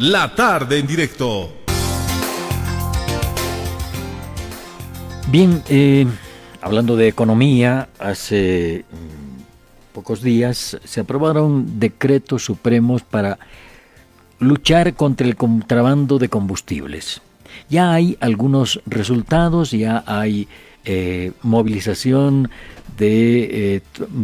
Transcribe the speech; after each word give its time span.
La 0.00 0.34
tarde 0.34 0.78
en 0.78 0.86
directo. 0.86 1.52
Bien, 5.30 5.62
eh, 5.68 6.06
hablando 6.62 6.96
de 6.96 7.06
economía, 7.06 7.90
hace 7.98 8.86
mm, 8.90 9.92
pocos 9.92 10.22
días 10.22 10.78
se 10.82 11.00
aprobaron 11.00 11.78
decretos 11.78 12.42
supremos 12.42 13.02
para 13.02 13.38
luchar 14.38 14.94
contra 14.94 15.26
el 15.26 15.36
contrabando 15.36 16.18
de 16.18 16.30
combustibles. 16.30 17.20
Ya 17.68 17.92
hay 17.92 18.16
algunos 18.20 18.80
resultados, 18.86 19.70
ya 19.70 20.02
hay 20.06 20.48
eh, 20.86 21.32
movilización 21.42 22.48
de 22.96 23.74
eh, 23.76 23.82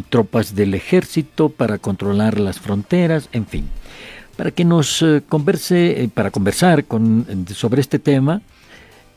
tropas 0.09 0.55
del 0.55 0.73
ejército 0.73 1.51
para 1.51 1.77
controlar 1.77 2.41
las 2.41 2.61
fronteras, 2.61 3.29
en 3.33 3.47
fin. 3.47 3.69
Para 4.37 4.51
que 4.51 4.65
nos 4.65 5.05
converse, 5.29 6.11
para 6.13 6.31
conversar 6.31 6.85
con, 6.85 7.27
sobre 7.55 7.81
este 7.81 7.99
tema, 7.99 8.43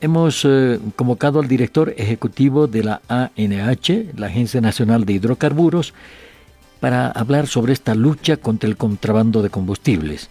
Hemos 0.02 0.46
eh, 0.46 0.80
convocado 0.96 1.42
al 1.42 1.50
director 1.50 1.94
ejecutivo 1.98 2.68
de 2.68 2.86
la 2.86 3.02
ANH, 3.10 4.14
la 4.16 4.28
Agencia 4.28 4.62
Nacional 4.62 5.04
de 5.04 5.14
Hidrocarburos, 5.14 5.94
para 6.80 7.10
hablar 7.12 7.48
sobre 7.48 7.74
esta 7.74 7.96
lucha 7.96 8.38
contra 8.38 8.70
el 8.70 8.78
contrabando 8.78 9.42
de 9.42 9.50
combustibles. 9.50 10.30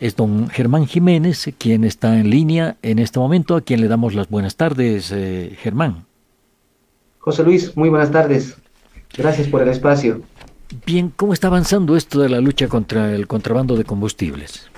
Es 0.00 0.16
don 0.16 0.50
Germán 0.50 0.86
Jiménez 0.86 1.50
quien 1.56 1.84
está 1.84 2.18
en 2.18 2.28
línea 2.28 2.76
en 2.82 2.98
este 2.98 3.18
momento, 3.18 3.56
a 3.56 3.62
quien 3.62 3.80
le 3.80 3.88
damos 3.88 4.14
las 4.14 4.28
buenas 4.28 4.56
tardes, 4.56 5.10
eh, 5.10 5.56
Germán. 5.62 6.04
José 7.18 7.42
Luis, 7.42 7.74
muy 7.74 7.88
buenas 7.88 8.10
tardes. 8.10 8.58
Gracias 9.16 9.48
por 9.48 9.62
el 9.62 9.68
espacio. 9.68 10.20
Bien, 10.84 11.12
¿cómo 11.14 11.32
está 11.32 11.46
avanzando 11.46 11.96
esto 11.96 12.20
de 12.20 12.28
la 12.28 12.40
lucha 12.40 12.68
contra 12.68 13.14
el 13.14 13.26
contrabando 13.26 13.76
de 13.76 13.84
combustibles? 13.84 14.68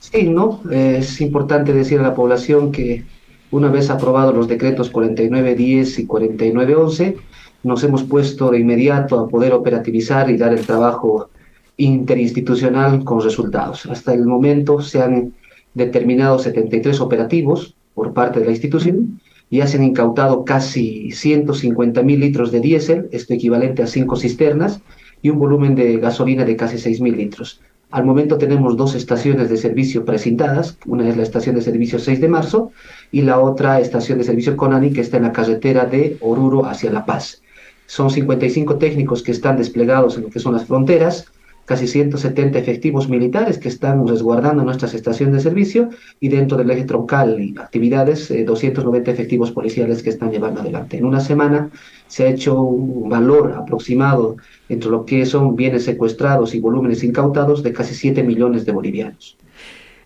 Sí, 0.00 0.28
¿no? 0.28 0.60
es 0.70 1.20
importante 1.20 1.72
decir 1.72 1.98
a 2.00 2.02
la 2.02 2.14
población 2.14 2.70
que 2.70 3.04
una 3.50 3.70
vez 3.70 3.88
aprobados 3.88 4.34
los 4.34 4.48
decretos 4.48 4.90
4910 4.90 5.98
y 6.00 6.06
4911, 6.06 7.16
nos 7.62 7.84
hemos 7.84 8.02
puesto 8.02 8.50
de 8.50 8.58
inmediato 8.58 9.20
a 9.20 9.28
poder 9.28 9.52
operativizar 9.52 10.30
y 10.30 10.36
dar 10.36 10.52
el 10.52 10.66
trabajo 10.66 11.30
interinstitucional 11.76 13.04
con 13.04 13.22
resultados. 13.22 13.86
Hasta 13.86 14.12
el 14.12 14.26
momento 14.26 14.80
se 14.80 15.00
han 15.00 15.32
determinado 15.74 16.38
73 16.38 17.00
operativos 17.00 17.74
por 17.94 18.12
parte 18.12 18.40
de 18.40 18.46
la 18.46 18.52
institución 18.52 19.20
ya 19.58 19.66
se 19.66 19.76
han 19.76 19.84
incautado 19.84 20.44
casi 20.44 21.10
150 21.10 22.02
mil 22.02 22.20
litros 22.20 22.52
de 22.52 22.60
diésel, 22.60 23.08
esto 23.12 23.34
equivalente 23.34 23.82
a 23.82 23.86
cinco 23.86 24.16
cisternas, 24.16 24.80
y 25.20 25.30
un 25.30 25.38
volumen 25.38 25.74
de 25.74 25.98
gasolina 25.98 26.44
de 26.44 26.56
casi 26.56 26.78
6 26.78 27.00
mil 27.00 27.16
litros. 27.16 27.60
Al 27.90 28.04
momento 28.04 28.38
tenemos 28.38 28.78
dos 28.78 28.94
estaciones 28.94 29.50
de 29.50 29.58
servicio 29.58 30.06
precintadas, 30.06 30.78
una 30.86 31.06
es 31.08 31.16
la 31.16 31.22
estación 31.22 31.54
de 31.54 31.60
servicio 31.60 31.98
6 31.98 32.20
de 32.22 32.28
marzo 32.28 32.72
y 33.12 33.20
la 33.20 33.38
otra 33.38 33.78
estación 33.80 34.18
de 34.18 34.24
servicio 34.24 34.56
Conani 34.56 34.90
que 34.92 35.02
está 35.02 35.18
en 35.18 35.24
la 35.24 35.32
carretera 35.32 35.84
de 35.84 36.16
Oruro 36.22 36.64
hacia 36.64 36.90
La 36.90 37.04
Paz. 37.04 37.42
Son 37.86 38.10
55 38.10 38.76
técnicos 38.76 39.22
que 39.22 39.32
están 39.32 39.58
desplegados 39.58 40.16
en 40.16 40.22
lo 40.22 40.30
que 40.30 40.38
son 40.38 40.54
las 40.54 40.64
fronteras, 40.64 41.26
casi 41.64 41.86
170 41.86 42.58
efectivos 42.58 43.08
militares 43.08 43.58
que 43.58 43.68
están 43.68 44.06
resguardando 44.06 44.64
nuestras 44.64 44.94
estaciones 44.94 45.36
de 45.36 45.40
servicio 45.40 45.90
y 46.18 46.28
dentro 46.28 46.56
del 46.56 46.70
eje 46.70 46.84
troncal 46.84 47.40
y 47.40 47.54
actividades 47.58 48.32
290 48.44 49.10
eh, 49.10 49.14
efectivos 49.14 49.52
policiales 49.52 50.02
que 50.02 50.10
están 50.10 50.30
llevando 50.30 50.60
adelante. 50.60 50.96
En 50.96 51.04
una 51.04 51.20
semana 51.20 51.70
se 52.08 52.24
ha 52.24 52.28
hecho 52.28 52.60
un 52.60 53.08
valor 53.08 53.54
aproximado 53.56 54.36
entre 54.68 54.90
lo 54.90 55.04
que 55.04 55.24
son 55.24 55.54
bienes 55.54 55.84
secuestrados 55.84 56.54
y 56.54 56.60
volúmenes 56.60 57.04
incautados 57.04 57.62
de 57.62 57.72
casi 57.72 57.94
7 57.94 58.22
millones 58.22 58.66
de 58.66 58.72
bolivianos. 58.72 59.36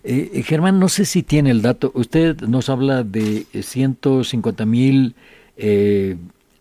Eh, 0.03 0.29
eh, 0.33 0.43
Germán, 0.43 0.79
no 0.79 0.89
sé 0.89 1.05
si 1.05 1.23
tiene 1.23 1.49
el 1.49 1.61
dato. 1.63 1.91
Usted 1.95 2.39
nos 2.41 2.69
habla 2.69 3.03
de 3.03 3.45
150 3.51 4.65
mil 4.65 5.15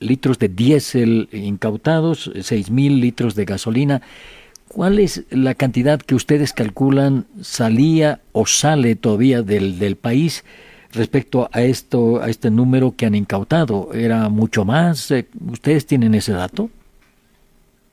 litros 0.00 0.39
de 0.39 0.48
diésel 0.48 1.28
incautados, 1.33 2.30
6 2.40 2.70
mil 2.70 2.98
litros 2.98 3.35
de 3.35 3.45
gasolina. 3.45 4.02
¿Cuál 4.77 4.98
es 4.98 5.25
la 5.31 5.55
cantidad 5.55 5.98
que 5.98 6.14
ustedes 6.14 6.53
calculan 6.53 7.25
salía 7.41 8.20
o 8.33 8.45
sale 8.45 8.95
todavía 8.95 9.41
del, 9.41 9.79
del 9.79 9.97
país 9.97 10.45
respecto 10.92 11.48
a 11.51 11.63
esto, 11.63 12.20
a 12.20 12.29
este 12.29 12.51
número 12.51 12.92
que 12.95 13.07
han 13.07 13.15
incautado? 13.15 13.95
¿Era 13.95 14.29
mucho 14.29 14.67
más? 14.67 15.11
Eh, 15.13 15.29
¿Ustedes 15.51 15.86
tienen 15.86 16.15
ese 16.15 16.33
dato? 16.33 16.69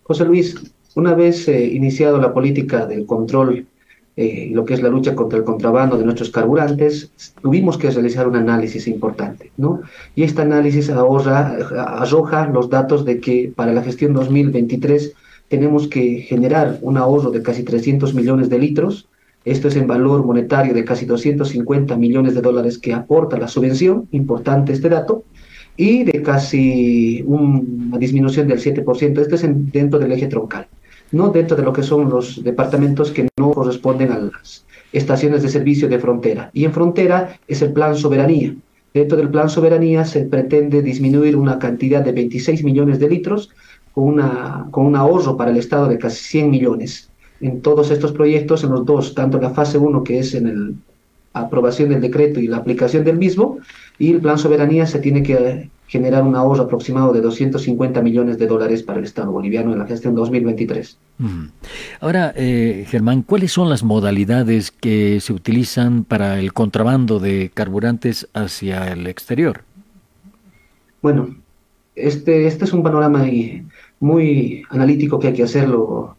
José 0.03 0.25
Luis, 0.25 0.57
una 0.95 1.13
vez 1.13 1.47
eh, 1.47 1.67
iniciado 1.67 2.19
la 2.19 2.33
política 2.33 2.85
del 2.85 3.05
control 3.05 3.65
eh, 4.17 4.49
lo 4.51 4.65
que 4.65 4.73
es 4.73 4.83
la 4.83 4.89
lucha 4.89 5.15
contra 5.15 5.39
el 5.39 5.45
contrabando 5.45 5.97
de 5.97 6.03
nuestros 6.03 6.31
carburantes, 6.31 7.11
tuvimos 7.41 7.77
que 7.77 7.91
realizar 7.91 8.27
un 8.27 8.35
análisis 8.35 8.87
importante, 8.87 9.51
¿no? 9.55 9.81
Y 10.15 10.23
este 10.23 10.41
análisis 10.41 10.89
ahorra, 10.89 11.57
arroja 11.97 12.45
los 12.47 12.69
datos 12.69 13.05
de 13.05 13.21
que 13.21 13.53
para 13.55 13.71
la 13.71 13.81
gestión 13.81 14.13
2023 14.13 15.15
tenemos 15.53 15.87
que 15.87 16.21
generar 16.21 16.79
un 16.81 16.97
ahorro 16.97 17.29
de 17.29 17.43
casi 17.43 17.61
300 17.61 18.15
millones 18.15 18.49
de 18.49 18.57
litros. 18.57 19.07
Esto 19.45 19.67
es 19.67 19.75
en 19.75 19.85
valor 19.85 20.25
monetario 20.25 20.73
de 20.73 20.83
casi 20.83 21.05
250 21.05 21.95
millones 21.95 22.33
de 22.33 22.41
dólares 22.41 22.79
que 22.79 22.91
aporta 22.91 23.37
la 23.37 23.47
subvención, 23.47 24.07
importante 24.13 24.73
este 24.73 24.89
dato, 24.89 25.25
y 25.77 26.05
de 26.05 26.23
casi 26.23 27.23
una 27.27 27.99
disminución 27.99 28.47
del 28.47 28.57
7%. 28.57 29.19
Esto 29.19 29.35
es 29.35 29.45
dentro 29.71 29.99
del 29.99 30.13
eje 30.13 30.25
troncal, 30.25 30.65
no 31.11 31.29
dentro 31.29 31.55
de 31.55 31.61
lo 31.61 31.71
que 31.71 31.83
son 31.83 32.09
los 32.09 32.43
departamentos 32.43 33.11
que 33.11 33.27
no 33.37 33.51
corresponden 33.51 34.11
a 34.11 34.17
las 34.17 34.65
estaciones 34.91 35.43
de 35.43 35.49
servicio 35.49 35.87
de 35.87 35.99
frontera. 35.99 36.49
Y 36.51 36.65
en 36.65 36.73
frontera 36.73 37.37
es 37.47 37.61
el 37.61 37.73
plan 37.73 37.95
soberanía. 37.95 38.55
Dentro 38.91 39.17
del 39.17 39.29
plan 39.29 39.49
soberanía 39.49 40.03
se 40.03 40.21
pretende 40.25 40.81
disminuir 40.81 41.35
una 41.35 41.59
cantidad 41.59 42.01
de 42.01 42.11
26 42.11 42.63
millones 42.63 42.97
de 42.97 43.09
litros 43.09 43.51
con, 43.93 44.05
una, 44.05 44.67
con 44.71 44.85
un 44.85 44.95
ahorro 44.95 45.37
para 45.37 45.51
el 45.51 45.57
Estado 45.57 45.87
de 45.87 45.97
casi 45.97 46.23
100 46.23 46.49
millones. 46.49 47.09
En 47.41 47.61
todos 47.61 47.91
estos 47.91 48.11
proyectos, 48.11 48.63
en 48.63 48.71
los 48.71 48.85
dos, 48.85 49.15
tanto 49.15 49.39
la 49.39 49.51
fase 49.51 49.77
1, 49.77 50.03
que 50.03 50.19
es 50.19 50.33
en 50.33 50.81
la 51.33 51.41
aprobación 51.41 51.89
del 51.89 52.01
decreto 52.01 52.39
y 52.39 52.47
la 52.47 52.57
aplicación 52.57 53.03
del 53.03 53.17
mismo, 53.17 53.59
y 53.99 54.11
el 54.11 54.21
plan 54.21 54.37
soberanía 54.37 54.85
se 54.85 54.99
tiene 54.99 55.23
que 55.23 55.69
generar 55.87 56.23
un 56.23 56.35
ahorro 56.35 56.63
aproximado 56.63 57.13
de 57.13 57.21
250 57.21 58.01
millones 58.01 58.39
de 58.39 58.47
dólares 58.47 58.81
para 58.81 58.99
el 58.99 59.05
Estado 59.05 59.31
boliviano 59.31 59.73
en 59.73 59.79
la 59.79 59.85
gestión 59.85 60.15
2023. 60.15 60.97
Ahora, 61.99 62.33
eh, 62.35 62.85
Germán, 62.87 63.21
¿cuáles 63.21 63.51
son 63.51 63.69
las 63.69 63.83
modalidades 63.83 64.71
que 64.71 65.19
se 65.19 65.33
utilizan 65.33 66.03
para 66.03 66.39
el 66.39 66.51
contrabando 66.53 67.19
de 67.19 67.51
carburantes 67.53 68.27
hacia 68.33 68.91
el 68.91 69.05
exterior? 69.05 69.65
Bueno, 71.01 71.35
este, 71.95 72.47
este 72.47 72.65
es 72.65 72.73
un 72.73 72.83
panorama 72.83 73.25
muy 73.99 74.63
analítico 74.69 75.19
que 75.19 75.27
hay 75.27 75.33
que 75.33 75.43
hacerlo. 75.43 76.17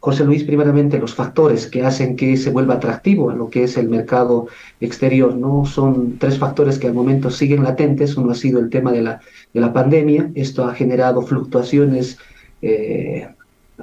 José 0.00 0.24
Luis, 0.24 0.44
primeramente, 0.44 0.98
los 0.98 1.14
factores 1.14 1.66
que 1.66 1.84
hacen 1.84 2.16
que 2.16 2.38
se 2.38 2.50
vuelva 2.50 2.74
atractivo 2.74 3.30
a 3.30 3.34
lo 3.34 3.50
que 3.50 3.64
es 3.64 3.76
el 3.76 3.90
mercado 3.90 4.48
exterior, 4.80 5.34
¿no? 5.36 5.66
Son 5.66 6.16
tres 6.18 6.38
factores 6.38 6.78
que 6.78 6.86
al 6.86 6.94
momento 6.94 7.30
siguen 7.30 7.62
latentes. 7.62 8.16
Uno 8.16 8.32
ha 8.32 8.34
sido 8.34 8.60
el 8.60 8.70
tema 8.70 8.92
de 8.92 9.02
la, 9.02 9.20
de 9.52 9.60
la 9.60 9.74
pandemia. 9.74 10.30
Esto 10.34 10.64
ha 10.64 10.74
generado 10.74 11.20
fluctuaciones 11.20 12.16
eh, 12.62 13.28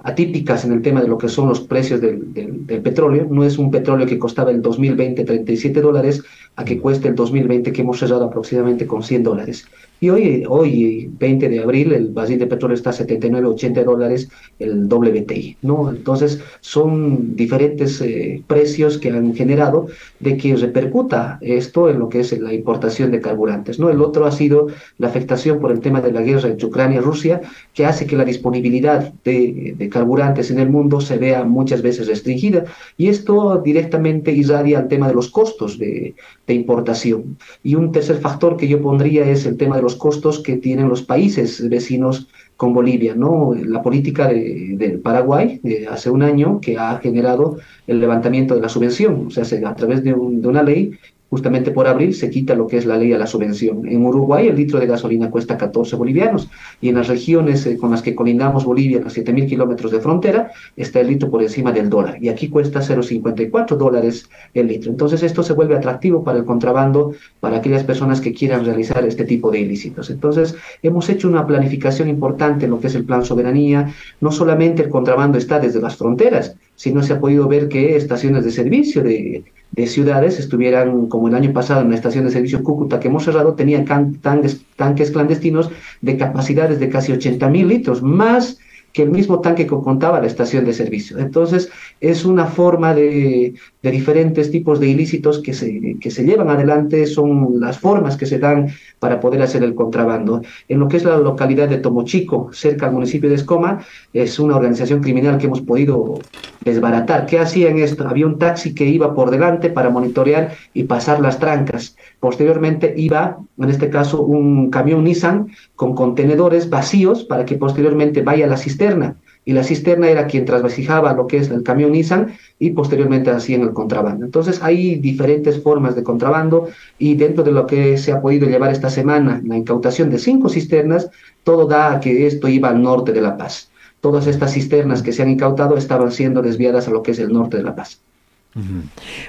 atípicas 0.04 0.66
en 0.66 0.72
el 0.72 0.82
tema 0.82 1.02
de 1.02 1.08
lo 1.08 1.18
que 1.18 1.30
son 1.30 1.50
los 1.50 1.62
precios 1.62 2.02
del, 2.02 2.34
del, 2.34 2.82
petróleo. 2.82 3.28
No 3.30 3.44
es 3.44 3.58
un 3.58 3.72
petróleo 3.72 4.08
que 4.08 4.20
costaba 4.20 4.52
el 4.52 4.62
2020 4.62 5.24
37 5.24 5.82
dólares 5.82 6.24
a 6.56 6.66
que 6.66 6.80
cueste 6.80 7.08
el 7.08 7.16
2020 7.16 7.72
que 7.72 7.82
hemos 7.82 8.00
cerrado 8.00 8.26
aproximadamente 8.26 8.88
con 8.88 9.04
100 9.04 9.24
dólares. 9.24 9.68
Y 10.00 10.10
hoy, 10.10 10.44
hoy 10.48 11.10
20 11.20 11.50
de 11.50 11.60
abril, 11.60 11.92
el 11.94 12.10
barril 12.10 12.40
de 12.40 12.48
petróleo 12.48 12.76
está 12.76 12.92
a 12.92 12.94
79, 12.94 13.48
80 13.48 13.84
dólares 13.84 14.30
el 14.60 14.86
WTI, 14.86 15.58
¿no? 15.64 15.90
Entonces, 15.90 16.40
son 16.62 17.36
diferentes 17.36 18.00
eh, 18.02 18.44
precios 18.48 18.98
que 18.98 19.10
han 19.10 19.34
generado 19.34 19.88
de 20.20 20.38
que 20.38 20.56
repercuta 20.56 21.40
esto 21.42 21.90
en 21.90 22.00
lo 22.00 22.10
que 22.10 22.20
es 22.20 22.38
la 22.40 22.54
importación 22.54 23.12
de 23.12 23.22
carburantes, 23.22 23.80
¿no? 23.80 23.90
El 23.90 24.02
otro 24.02 24.26
ha 24.26 24.32
sido 24.32 24.68
la 24.98 25.08
afectación 25.08 25.60
por 25.60 25.72
el 25.72 25.80
tema 25.80 26.02
de 26.02 26.12
la 26.12 26.22
guerra 26.22 26.50
entre 26.50 26.68
Ucrania 26.68 26.98
y 26.98 27.02
Rusia, 27.02 27.42
que 27.74 27.86
hace 27.86 28.06
que 28.06 28.16
la 28.16 28.26
disponibilidad 28.26 29.14
de, 29.24 29.74
de 29.78 29.90
carburantes 29.90 30.52
en 30.52 30.60
el 30.60 30.70
mundo 30.70 31.02
se 31.02 31.18
vea 31.18 31.44
muchas 31.44 31.82
veces 31.82 32.08
restringida. 32.08 32.66
Y 32.98 33.08
esto 33.08 33.62
directamente 33.64 34.32
irradia 34.32 34.80
al 34.80 34.88
tema 34.88 35.08
de 35.08 35.14
los 35.14 35.30
costos 35.30 35.80
de, 35.80 36.16
de 36.48 36.54
importación. 36.54 37.38
Y 37.64 37.76
un 37.76 37.92
tercer 37.92 38.18
factor 38.18 38.58
que 38.58 38.68
yo 38.68 38.82
pondría 38.82 39.30
es 39.30 39.46
el 39.46 39.58
tema 39.58 39.76
de 39.76 39.82
los 39.88 39.96
costos 39.96 40.40
que 40.40 40.58
tienen 40.58 40.90
los 40.90 41.02
países 41.02 41.70
vecinos 41.70 42.28
con 42.58 42.74
Bolivia, 42.74 43.16
¿no? 43.16 43.54
La 43.54 43.82
política 43.82 44.28
del 44.28 45.00
Paraguay 45.00 45.62
de 45.64 45.88
hace 45.88 46.10
un 46.10 46.24
año 46.24 46.60
que 46.60 46.78
ha 46.78 46.98
generado 46.98 47.58
el 47.88 48.02
levantamiento 48.02 48.54
de 48.54 48.62
la 48.62 48.68
subvención, 48.68 49.28
o 49.28 49.30
sea, 49.30 49.46
a 49.70 49.76
través 49.76 50.04
de, 50.04 50.14
una 50.14 50.62
ley 50.62 50.92
justamente 51.30 51.72
por 51.72 51.88
abril 51.88 52.14
se 52.14 52.30
quita 52.30 52.56
lo 52.56 52.68
que 52.68 52.78
es 52.78 52.86
la 52.86 52.98
ley 52.98 53.14
a 53.14 53.18
la 53.18 53.28
subvención. 53.28 53.88
En 53.88 54.06
Uruguay 54.06 54.48
el 54.48 54.56
litro 54.56 54.80
de 54.80 54.88
gasolina 54.88 55.30
cuesta 55.30 55.58
14 55.58 55.96
bolivianos 55.96 56.50
y 56.82 56.90
en 56.90 56.96
las 56.96 57.08
regiones 57.08 57.66
eh, 57.66 57.78
con 57.78 57.92
las 57.92 58.02
que 58.02 58.16
colindamos 58.16 58.66
Bolivia, 58.66 59.00
los 59.00 59.18
7.000 59.18 59.48
kilómetros 59.48 59.92
de 59.92 60.00
frontera, 60.00 60.52
está 60.76 61.00
el 61.00 61.08
litro 61.08 61.30
por 61.30 61.42
encima 61.42 61.72
del 61.72 61.90
dólar 61.90 62.18
y 62.22 62.30
aquí 62.30 62.50
cuesta 62.50 62.80
0,54 62.80 63.76
dólares 63.76 64.30
el 64.54 64.68
litro. 64.68 64.92
Entonces 64.92 65.24
esto 65.24 65.44
se 65.44 65.54
vuelve 65.54 65.76
atractivo 65.76 66.24
para 66.24 66.38
el 66.38 66.46
contrabando, 66.46 67.14
para 67.40 67.58
aquellas 67.58 67.84
personas 67.84 68.22
que 68.22 68.34
quieran 68.34 68.66
realizar 68.66 69.06
este 69.06 69.26
tipo 69.26 69.52
de 69.52 69.60
ilícitos. 69.60 70.10
Entonces 70.10 70.56
hemos 70.82 71.10
hecho 71.10 71.28
una 71.28 71.46
planificación 71.46 72.08
importante 72.08 72.66
en 72.66 72.72
lo 72.72 72.80
que 72.80 72.88
es 72.88 72.96
el 72.96 73.04
plan 73.04 73.26
soberanía. 73.26 73.94
No 74.22 74.32
solamente 74.32 74.84
el 74.84 74.90
contrabando 74.90 75.38
está 75.38 75.60
desde 75.60 75.82
las 75.82 75.98
fronteras, 75.98 76.56
sino 76.76 77.04
se 77.04 77.14
ha 77.14 77.20
podido 77.20 77.48
ver 77.48 77.68
que 77.68 77.96
estaciones 77.96 78.46
de 78.46 78.52
servicio 78.52 79.04
de 79.04 79.44
de 79.78 79.86
ciudades 79.86 80.40
estuvieran, 80.40 81.08
como 81.08 81.28
el 81.28 81.36
año 81.36 81.54
pasado 81.54 81.82
en 81.82 81.92
la 81.92 81.96
estación 81.96 82.26
de 82.26 82.32
servicio 82.32 82.64
Cúcuta 82.64 83.00
que 83.00 83.10
hemos 83.10 83.24
cerrado, 83.24 83.56
tanques, 83.56 84.66
tanques 84.76 85.12
clandestinos 85.12 85.70
de 86.02 86.18
capacidades 86.18 86.80
de 86.80 86.90
casi 86.90 87.12
80 87.12 87.48
mil 87.50 87.68
litros, 87.68 88.02
más 88.02 88.58
que 88.92 89.04
el 89.04 89.12
mismo 89.12 89.40
tanque 89.40 89.68
que 89.68 89.76
contaba 89.76 90.20
la 90.20 90.26
estación 90.26 90.66
de 90.66 90.74
servicio. 90.74 91.20
Entonces, 91.20 91.70
es 92.00 92.26
una 92.26 92.46
forma 92.46 92.94
de, 92.94 93.54
diferentes 93.82 94.52
tipos 94.52 94.82
de 94.82 94.90
ilícitos 94.90 95.40
que 95.40 95.54
se, 95.54 95.96
que 96.02 96.12
se 96.12 96.26
llevan 96.26 96.50
adelante, 96.50 97.06
son 97.06 97.62
las 97.62 97.80
formas 97.80 98.18
que 98.18 98.26
se 98.26 98.38
dan 98.38 98.68
para 99.00 99.22
poder 99.22 99.42
hacer 99.42 99.64
el 99.64 99.76
contrabando. 99.76 100.42
En 100.68 100.80
lo 100.80 100.90
que 100.90 100.98
es 100.98 101.06
la 101.06 101.18
localidad 101.18 101.70
de 101.70 101.78
Tomochico, 101.78 102.50
cerca 102.52 102.88
al 102.88 102.92
municipio 102.92 103.30
de 103.30 103.36
Escoma, 103.36 103.80
es 104.12 104.40
una 104.40 104.58
organización 104.58 105.02
criminal 105.02 105.38
que 105.38 105.46
hemos 105.46 105.62
podido 105.62 106.20
desbaratar. 106.66 107.26
¿Qué 107.28 107.40
hacían 107.40 107.80
esto? 107.80 108.08
Había 108.08 108.28
un 108.28 108.38
taxi 108.38 108.76
que 108.76 108.86
iba 108.86 109.16
por 109.16 109.32
delante 109.32 109.70
para 109.70 109.90
monitorear 109.90 110.54
y 110.74 110.84
pasar 110.84 111.22
las 111.22 111.40
trancas. 111.40 111.96
Posteriormente 112.20 112.94
iba, 112.98 113.38
en 113.58 113.70
este 113.70 113.90
caso, 113.90 114.22
un 114.22 114.70
camión 114.70 115.06
Nissan 115.06 115.48
con 115.76 115.96
contenedores 115.96 116.70
vacíos 116.70 117.24
para 117.24 117.46
que 117.46 117.56
posteriormente 117.56 118.22
vaya 118.22 118.46
a 118.46 118.50
la 118.50 118.58
cisterna 118.58 119.16
y 119.48 119.54
la 119.54 119.64
cisterna 119.64 120.10
era 120.10 120.28
quien 120.28 120.44
trasvasijaba 120.44 121.14
lo 121.14 121.26
que 121.26 121.38
es 121.38 121.50
el 121.50 121.64
camión 121.64 121.94
Nissan 121.94 122.34
y 122.60 122.72
posteriormente 122.72 123.30
hacían 123.30 123.62
el 123.62 123.72
contrabando. 123.72 124.26
Entonces 124.26 124.62
hay 124.62 124.96
diferentes 124.96 125.64
formas 125.64 125.96
de 125.96 126.04
contrabando 126.04 126.68
y 127.00 127.16
dentro 127.16 127.46
de 127.46 127.54
lo 127.54 127.66
que 127.66 127.98
se 127.98 128.12
ha 128.12 128.22
podido 128.22 128.50
llevar 128.50 128.72
esta 128.72 128.90
semana, 128.90 129.42
la 129.46 129.56
incautación 129.56 130.10
de 130.10 130.20
cinco 130.20 130.50
cisternas, 130.50 131.10
todo 131.46 131.66
da 131.66 131.94
a 131.94 132.00
que 132.02 132.28
esto 132.28 132.50
iba 132.50 132.68
al 132.68 132.82
norte 132.82 133.14
de 133.14 133.22
La 133.22 133.38
Paz. 133.38 133.72
Todas 134.02 134.28
estas 134.28 134.52
cisternas 134.52 135.02
que 135.02 135.14
se 135.14 135.22
han 135.22 135.30
incautado 135.30 135.78
estaban 135.78 136.12
siendo 136.12 136.42
desviadas 136.42 136.90
a 136.90 136.92
lo 136.92 137.02
que 137.02 137.12
es 137.12 137.20
el 137.20 137.32
norte 137.32 137.56
de 137.56 137.64
La 137.64 137.74
Paz. 137.74 138.02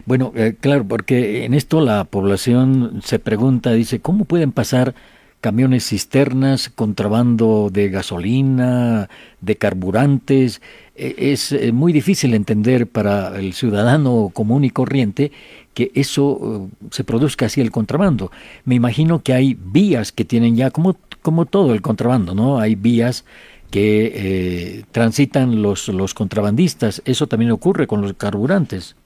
Bueno, 0.05 0.33
eh, 0.35 0.57
claro, 0.59 0.83
porque 0.83 1.45
en 1.45 1.55
esto 1.55 1.81
la 1.81 2.03
población 2.03 3.03
se 3.05 3.21
pregunta, 3.21 3.71
dice, 3.73 4.01
¿cómo 4.01 4.25
pueden 4.25 4.51
pasar 4.51 4.97
camiones 5.41 5.89
cisternas, 5.89 6.69
contrabando 6.69 7.71
de 7.73 7.89
gasolina, 7.89 9.09
de 9.41 9.57
carburantes. 9.57 10.61
E, 10.97 11.33
es 11.33 11.53
eh, 11.53 11.73
muy 11.73 11.93
difícil 11.93 12.35
entender 12.35 12.87
para 12.87 13.39
el 13.39 13.53
ciudadano 13.55 14.31
común 14.33 14.65
y 14.65 14.71
corriente 14.71 15.33
que 15.75 15.93
eso 15.95 16.69
eh, 16.71 16.87
se 16.91 17.05
produzca 17.05 17.47
así 17.47 17.61
el 17.61 17.71
contrabando. 17.71 18.33
Me 18.65 18.75
imagino 18.75 19.23
que 19.23 19.33
hay 19.33 19.57
vías 19.59 20.11
que 20.11 20.25
tienen 20.25 20.57
ya, 20.57 20.71
como, 20.71 20.97
como 21.23 21.47
todo 21.47 21.73
el 21.73 21.83
contrabando, 21.83 22.35
¿no? 22.35 22.59
Hay 22.59 22.75
vías 22.75 23.25
que 23.71 24.13
eh, 24.15 24.85
transitan 24.91 25.63
los, 25.63 25.89
los 25.89 26.15
contrabandistas. 26.15 27.03
Eso 27.05 27.27
también 27.27 27.53
ocurre 27.53 27.87
con 27.87 28.01
los 28.01 28.15
carburantes. 28.15 28.97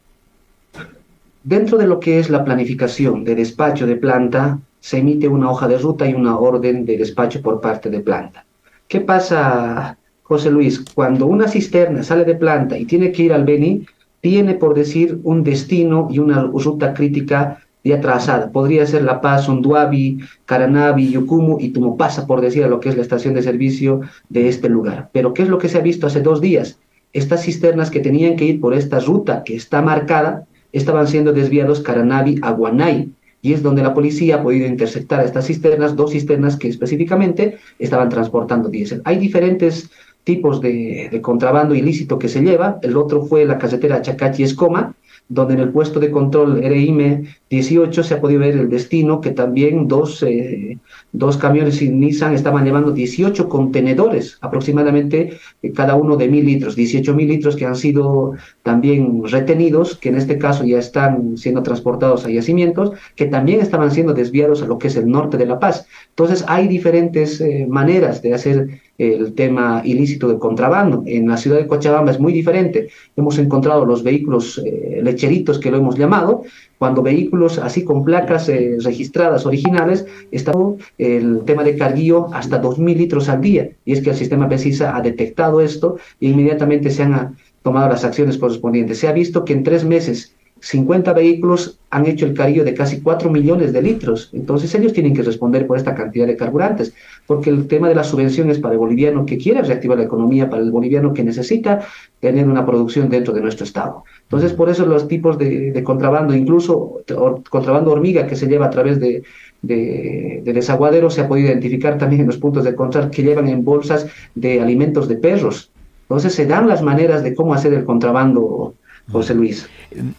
Dentro 1.44 1.76
de 1.76 1.88
lo 1.88 1.98
que 1.98 2.20
es 2.20 2.30
la 2.30 2.44
planificación 2.44 3.24
de 3.24 3.34
despacho 3.34 3.86
de 3.86 3.96
planta, 3.96 4.60
se 4.82 4.98
emite 4.98 5.28
una 5.28 5.48
hoja 5.48 5.68
de 5.68 5.78
ruta 5.78 6.08
y 6.08 6.12
una 6.12 6.36
orden 6.36 6.84
de 6.84 6.98
despacho 6.98 7.40
por 7.40 7.60
parte 7.60 7.88
de 7.88 8.00
planta. 8.00 8.44
¿Qué 8.88 9.00
pasa, 9.00 9.96
José 10.24 10.50
Luis? 10.50 10.84
Cuando 10.92 11.26
una 11.26 11.46
cisterna 11.46 12.02
sale 12.02 12.24
de 12.24 12.34
planta 12.34 12.76
y 12.76 12.84
tiene 12.84 13.12
que 13.12 13.22
ir 13.22 13.32
al 13.32 13.44
Beni, 13.44 13.86
tiene, 14.20 14.54
por 14.54 14.74
decir, 14.74 15.20
un 15.22 15.44
destino 15.44 16.08
y 16.10 16.18
una 16.18 16.42
ruta 16.42 16.94
crítica 16.94 17.62
ya 17.84 18.00
trazada. 18.00 18.50
Podría 18.50 18.84
ser 18.84 19.04
La 19.04 19.20
Paz, 19.20 19.48
Onduabi, 19.48 20.18
Caranavi, 20.46 21.12
Yucumu 21.12 21.58
y 21.60 21.68
Tumopasa, 21.68 22.26
por 22.26 22.40
decir 22.40 22.64
a 22.64 22.68
lo 22.68 22.80
que 22.80 22.88
es 22.88 22.96
la 22.96 23.02
estación 23.02 23.34
de 23.34 23.42
servicio 23.42 24.00
de 24.30 24.48
este 24.48 24.68
lugar. 24.68 25.10
Pero 25.12 25.32
¿qué 25.32 25.42
es 25.42 25.48
lo 25.48 25.58
que 25.58 25.68
se 25.68 25.78
ha 25.78 25.82
visto 25.82 26.08
hace 26.08 26.22
dos 26.22 26.40
días? 26.40 26.80
Estas 27.12 27.44
cisternas 27.44 27.88
que 27.88 28.00
tenían 28.00 28.34
que 28.34 28.46
ir 28.46 28.60
por 28.60 28.74
esta 28.74 28.98
ruta 28.98 29.44
que 29.44 29.54
está 29.54 29.80
marcada, 29.80 30.44
estaban 30.72 31.06
siendo 31.06 31.32
desviados 31.32 31.80
Caranavi 31.80 32.40
a 32.42 32.50
Guanay 32.50 33.12
y 33.42 33.52
es 33.52 33.62
donde 33.62 33.82
la 33.82 33.92
policía 33.92 34.36
ha 34.36 34.42
podido 34.42 34.68
interceptar 34.68 35.24
estas 35.24 35.46
cisternas, 35.48 35.96
dos 35.96 36.12
cisternas 36.12 36.56
que 36.56 36.68
específicamente 36.68 37.58
estaban 37.78 38.08
transportando 38.08 38.68
diésel. 38.68 39.02
Hay 39.04 39.18
diferentes 39.18 39.90
tipos 40.22 40.60
de, 40.60 41.08
de, 41.10 41.20
contrabando 41.20 41.74
ilícito 41.74 42.18
que 42.20 42.28
se 42.28 42.40
lleva. 42.40 42.78
El 42.82 42.96
otro 42.96 43.24
fue 43.26 43.44
la 43.44 43.58
carretera 43.58 44.00
Chacachi-Escoma, 44.00 44.94
donde 45.28 45.54
en 45.54 45.60
el 45.60 45.70
puesto 45.70 45.98
de 45.98 46.10
control 46.10 46.62
RIM 46.62 47.24
18 47.48 48.02
se 48.02 48.14
ha 48.14 48.20
podido 48.20 48.40
ver 48.40 48.56
el 48.56 48.68
destino 48.68 49.20
que 49.20 49.30
también 49.30 49.88
dos, 49.88 50.22
eh, 50.22 50.78
dos 51.12 51.36
camiones 51.36 51.80
Nissan 51.82 52.34
estaban 52.34 52.64
llevando 52.64 52.92
18 52.92 53.48
contenedores, 53.48 54.38
aproximadamente 54.40 55.38
eh, 55.62 55.72
cada 55.72 55.94
uno 55.94 56.16
de 56.16 56.28
mil 56.28 56.44
litros, 56.44 56.76
18 56.76 57.14
mil 57.14 57.28
litros 57.28 57.56
que 57.56 57.66
han 57.66 57.76
sido 57.76 58.32
también 58.62 59.24
retenidos, 59.24 59.96
que 59.96 60.10
en 60.10 60.16
este 60.16 60.38
caso 60.38 60.64
ya 60.64 60.78
están 60.78 61.36
siendo 61.36 61.62
transportados 61.62 62.24
a 62.24 62.30
yacimientos, 62.30 62.92
que 63.16 63.26
también 63.26 63.60
estaban 63.60 63.90
siendo 63.90 64.12
desviados 64.14 64.62
a 64.62 64.66
lo 64.66 64.78
que 64.78 64.88
es 64.88 64.96
el 64.96 65.08
norte 65.08 65.36
de 65.36 65.46
La 65.46 65.58
Paz. 65.58 65.86
Entonces 66.10 66.44
hay 66.48 66.68
diferentes 66.68 67.40
eh, 67.40 67.66
maneras 67.68 68.22
de 68.22 68.34
hacer 68.34 68.80
el 68.98 69.34
tema 69.34 69.82
ilícito 69.84 70.28
de 70.28 70.38
contrabando. 70.38 71.02
En 71.06 71.28
la 71.28 71.36
ciudad 71.36 71.58
de 71.58 71.66
Cochabamba 71.66 72.12
es 72.12 72.20
muy 72.20 72.32
diferente. 72.32 72.88
Hemos 73.16 73.38
encontrado 73.38 73.84
los 73.84 74.02
vehículos 74.02 74.62
lecheritos, 75.02 75.58
que 75.58 75.70
lo 75.70 75.78
hemos 75.78 75.96
llamado, 75.96 76.42
cuando 76.82 77.00
vehículos 77.00 77.58
así 77.58 77.84
con 77.84 78.04
placas 78.04 78.48
eh, 78.48 78.76
registradas 78.82 79.46
originales, 79.46 80.04
está 80.32 80.50
el 80.98 81.42
tema 81.44 81.62
de 81.62 81.76
carguillo 81.76 82.26
hasta 82.34 82.60
2.000 82.60 82.96
litros 82.96 83.28
al 83.28 83.40
día. 83.40 83.70
Y 83.84 83.92
es 83.92 84.00
que 84.00 84.10
el 84.10 84.16
sistema 84.16 84.48
PECISA 84.48 84.96
ha 84.96 85.00
detectado 85.00 85.60
esto 85.60 85.98
e 86.20 86.26
inmediatamente 86.26 86.90
se 86.90 87.04
han 87.04 87.36
tomado 87.62 87.88
las 87.88 88.02
acciones 88.02 88.36
correspondientes. 88.36 88.98
Se 88.98 89.06
ha 89.06 89.12
visto 89.12 89.44
que 89.44 89.52
en 89.52 89.62
tres 89.62 89.84
meses 89.84 90.34
50 90.62 91.12
vehículos 91.12 91.80
han 91.90 92.06
hecho 92.06 92.24
el 92.24 92.34
carguillo 92.34 92.62
de 92.62 92.72
casi 92.72 93.00
4 93.00 93.28
millones 93.30 93.72
de 93.72 93.82
litros. 93.82 94.30
Entonces 94.32 94.72
ellos 94.76 94.92
tienen 94.92 95.12
que 95.12 95.22
responder 95.22 95.66
por 95.66 95.76
esta 95.76 95.92
cantidad 95.92 96.24
de 96.24 96.36
carburantes, 96.36 96.94
porque 97.26 97.50
el 97.50 97.66
tema 97.66 97.88
de 97.88 97.96
la 97.96 98.04
subvención 98.04 98.48
es 98.48 98.60
para 98.60 98.74
el 98.74 98.78
boliviano 98.78 99.26
que 99.26 99.38
quiere 99.38 99.60
reactivar 99.62 99.98
la 99.98 100.04
economía, 100.04 100.48
para 100.48 100.62
el 100.62 100.70
boliviano 100.70 101.12
que 101.12 101.24
necesita 101.24 101.80
tener 102.20 102.48
una 102.48 102.64
producción 102.64 103.08
dentro 103.08 103.34
de 103.34 103.40
nuestro 103.40 103.64
estado. 103.64 104.04
Entonces 104.22 104.52
por 104.52 104.70
eso 104.70 104.86
los 104.86 105.08
tipos 105.08 105.36
de, 105.36 105.82
contrabando, 105.82 106.32
incluso 106.32 107.02
contrabando 107.50 107.90
hormiga 107.90 108.28
que 108.28 108.36
se 108.36 108.46
lleva 108.46 108.66
a 108.66 108.70
través 108.70 109.00
de, 109.00 109.24
de, 109.62 110.62
se 110.62 110.72
ha 110.72 111.28
podido 111.28 111.48
identificar 111.48 111.98
también 111.98 112.20
en 112.20 112.28
los 112.28 112.38
puntos 112.38 112.62
de 112.62 112.76
control 112.76 113.10
que 113.10 113.24
llevan 113.24 113.48
en 113.48 113.64
bolsas 113.64 114.06
de 114.36 114.60
alimentos 114.60 115.08
de 115.08 115.16
perros. 115.16 115.72
Entonces 116.02 116.34
se 116.34 116.46
dan 116.46 116.68
las 116.68 116.82
maneras 116.82 117.24
de 117.24 117.34
cómo 117.34 117.52
hacer 117.52 117.74
el 117.74 117.84
contrabando 117.84 118.74
José 119.10 119.34
Luis. 119.34 119.68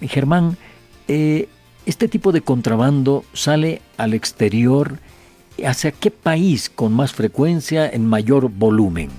Germán, 0.02 0.58
eh, 1.08 1.48
este 1.86 2.08
tipo 2.08 2.32
de 2.32 2.42
contrabando 2.42 3.24
sale 3.34 3.82
al 3.98 4.13
exterior. 4.13 4.98
¿Hacia 5.66 5.92
qué 5.92 6.10
país 6.10 6.70
con 6.70 6.94
más 6.94 7.13
frecuencia, 7.13 7.88
en 7.88 8.08
mayor 8.08 8.50
volumen? 8.50 9.10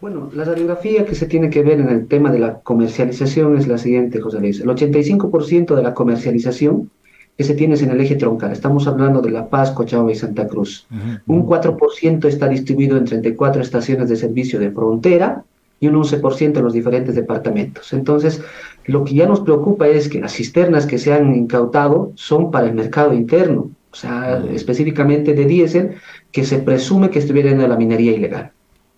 Bueno, 0.00 0.30
la 0.34 0.44
radiografía 0.44 1.04
que 1.04 1.14
se 1.14 1.26
tiene 1.26 1.50
que 1.50 1.62
ver 1.62 1.78
en 1.80 1.88
el 1.88 2.08
tema 2.08 2.32
de 2.32 2.38
la 2.38 2.60
comercialización 2.60 3.56
es 3.56 3.68
la 3.68 3.78
siguiente, 3.78 4.20
José 4.20 4.40
Luis. 4.40 4.60
El 4.60 4.68
85% 4.68 5.76
de 5.76 5.82
la 5.82 5.94
comercialización 5.94 6.90
que 7.36 7.44
se 7.44 7.54
tiene 7.54 7.74
es 7.74 7.82
en 7.82 7.90
el 7.90 8.00
eje 8.00 8.16
troncal. 8.16 8.52
Estamos 8.52 8.86
hablando 8.86 9.20
de 9.20 9.30
La 9.30 9.48
Paz, 9.48 9.70
Cochabamba 9.70 10.12
y 10.12 10.16
Santa 10.16 10.46
Cruz. 10.46 10.86
Un 11.26 11.46
4% 11.46 12.24
está 12.26 12.48
distribuido 12.48 12.96
en 12.96 13.04
34 13.04 13.62
estaciones 13.62 14.08
de 14.08 14.16
servicio 14.16 14.58
de 14.58 14.70
frontera 14.70 15.44
y 15.82 15.88
un 15.88 15.96
11% 15.96 16.56
en 16.58 16.64
los 16.64 16.72
diferentes 16.72 17.16
departamentos. 17.16 17.92
Entonces, 17.92 18.40
lo 18.86 19.04
que 19.04 19.14
ya 19.14 19.26
nos 19.26 19.40
preocupa 19.40 19.88
es 19.88 20.08
que 20.08 20.20
las 20.20 20.32
cisternas 20.32 20.86
que 20.86 20.96
se 20.96 21.12
han 21.12 21.34
incautado 21.34 22.12
son 22.14 22.52
para 22.52 22.68
el 22.68 22.74
mercado 22.74 23.12
interno, 23.12 23.72
o 23.90 23.96
sea, 23.96 24.40
específicamente 24.54 25.34
de 25.34 25.44
diésel, 25.44 25.96
que 26.30 26.44
se 26.44 26.58
presume 26.60 27.10
que 27.10 27.18
estuviera 27.18 27.50
en 27.50 27.68
la 27.68 27.76
minería 27.76 28.12
ilegal. 28.12 28.52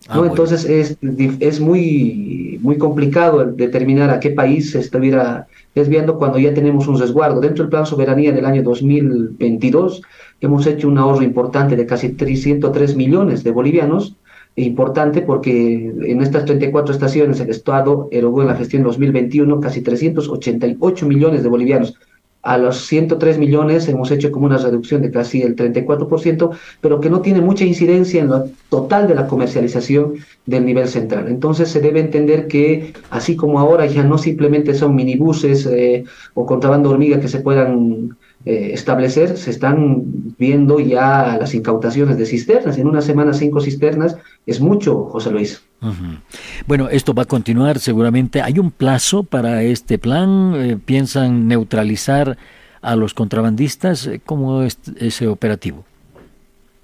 Ah, 0.07 0.21
Entonces 0.23 0.63
es, 0.65 0.97
es 1.39 1.59
muy, 1.59 2.59
muy 2.61 2.77
complicado 2.77 3.43
determinar 3.43 4.11
a 4.11 4.19
qué 4.19 4.29
país 4.29 4.69
se 4.69 4.79
estuviera 4.79 5.47
desviando 5.73 6.19
cuando 6.19 6.37
ya 6.37 6.53
tenemos 6.53 6.87
un 6.87 6.99
resguardo. 6.99 7.41
Dentro 7.41 7.63
del 7.63 7.71
Plan 7.71 7.87
Soberanía 7.87 8.31
del 8.31 8.45
año 8.45 8.61
2022 8.61 10.03
hemos 10.39 10.67
hecho 10.67 10.87
un 10.87 10.99
ahorro 10.99 11.23
importante 11.23 11.75
de 11.75 11.87
casi 11.87 12.09
303 12.09 12.95
millones 12.95 13.43
de 13.43 13.49
bolivianos 13.49 14.15
importante 14.55 15.21
porque 15.21 15.93
en 16.05 16.21
estas 16.21 16.45
34 16.45 16.93
estaciones 16.93 17.39
el 17.39 17.49
Estado 17.49 18.07
erogó 18.11 18.41
en 18.41 18.47
la 18.47 18.55
gestión 18.55 18.83
2021 18.83 19.59
casi 19.59 19.81
388 19.81 21.05
millones 21.05 21.43
de 21.43 21.49
bolivianos. 21.49 21.95
a 22.41 22.59
los 22.59 22.85
103 22.85 23.39
millones 23.39 23.87
hemos 23.87 24.11
hecho 24.11 24.31
como 24.31 24.45
una 24.45 24.59
reducción 24.59 25.01
de 25.01 25.09
casi 25.09 25.41
el 25.41 25.55
34%, 25.55 26.51
pero 26.79 26.99
que 27.01 27.09
no 27.09 27.21
tiene 27.21 27.41
mucha 27.41 27.65
incidencia 27.65 28.21
en 28.21 28.27
lo 28.27 28.45
total 28.69 29.07
de 29.07 29.15
la 29.15 29.25
comercialización 29.25 30.13
del 30.45 30.63
nivel 30.63 30.87
central. 30.87 31.27
Entonces 31.27 31.69
se 31.69 31.81
debe 31.81 32.01
entender 32.01 32.47
que 32.47 32.93
así 33.09 33.35
como 33.35 33.59
ahora 33.59 33.87
ya 33.87 34.03
no 34.03 34.19
simplemente 34.19 34.75
son 34.75 34.93
minibuses 34.93 35.65
eh, 35.65 36.03
o 36.35 36.45
contrabando 36.45 36.91
hormiga 36.91 37.19
que 37.19 37.29
se 37.29 37.39
puedan 37.39 38.15
eh, 38.45 38.71
establecer, 38.73 39.37
se 39.37 39.49
están 39.49 40.03
viendo 40.37 40.79
ya 40.79 41.37
las 41.39 41.55
incautaciones 41.55 42.17
de 42.17 42.25
cisternas. 42.27 42.77
En 42.77 42.87
una 42.87 43.01
semana 43.01 43.33
cinco 43.33 43.59
cisternas 43.59 44.17
es 44.45 44.61
mucho, 44.61 45.05
José 45.05 45.31
Luis. 45.31 45.63
Bueno, 46.67 46.87
esto 46.89 47.13
va 47.13 47.23
a 47.23 47.25
continuar 47.25 47.79
seguramente. 47.79 48.41
¿Hay 48.41 48.59
un 48.59 48.71
plazo 48.71 49.23
para 49.23 49.63
este 49.63 49.97
plan? 49.97 50.53
Eh, 50.55 50.77
¿Piensan 50.83 51.47
neutralizar 51.47 52.37
a 52.81 52.95
los 52.95 53.13
contrabandistas? 53.13 54.09
¿Cómo 54.25 54.61
es 54.61 54.79
ese 54.97 55.27
operativo? 55.27 55.83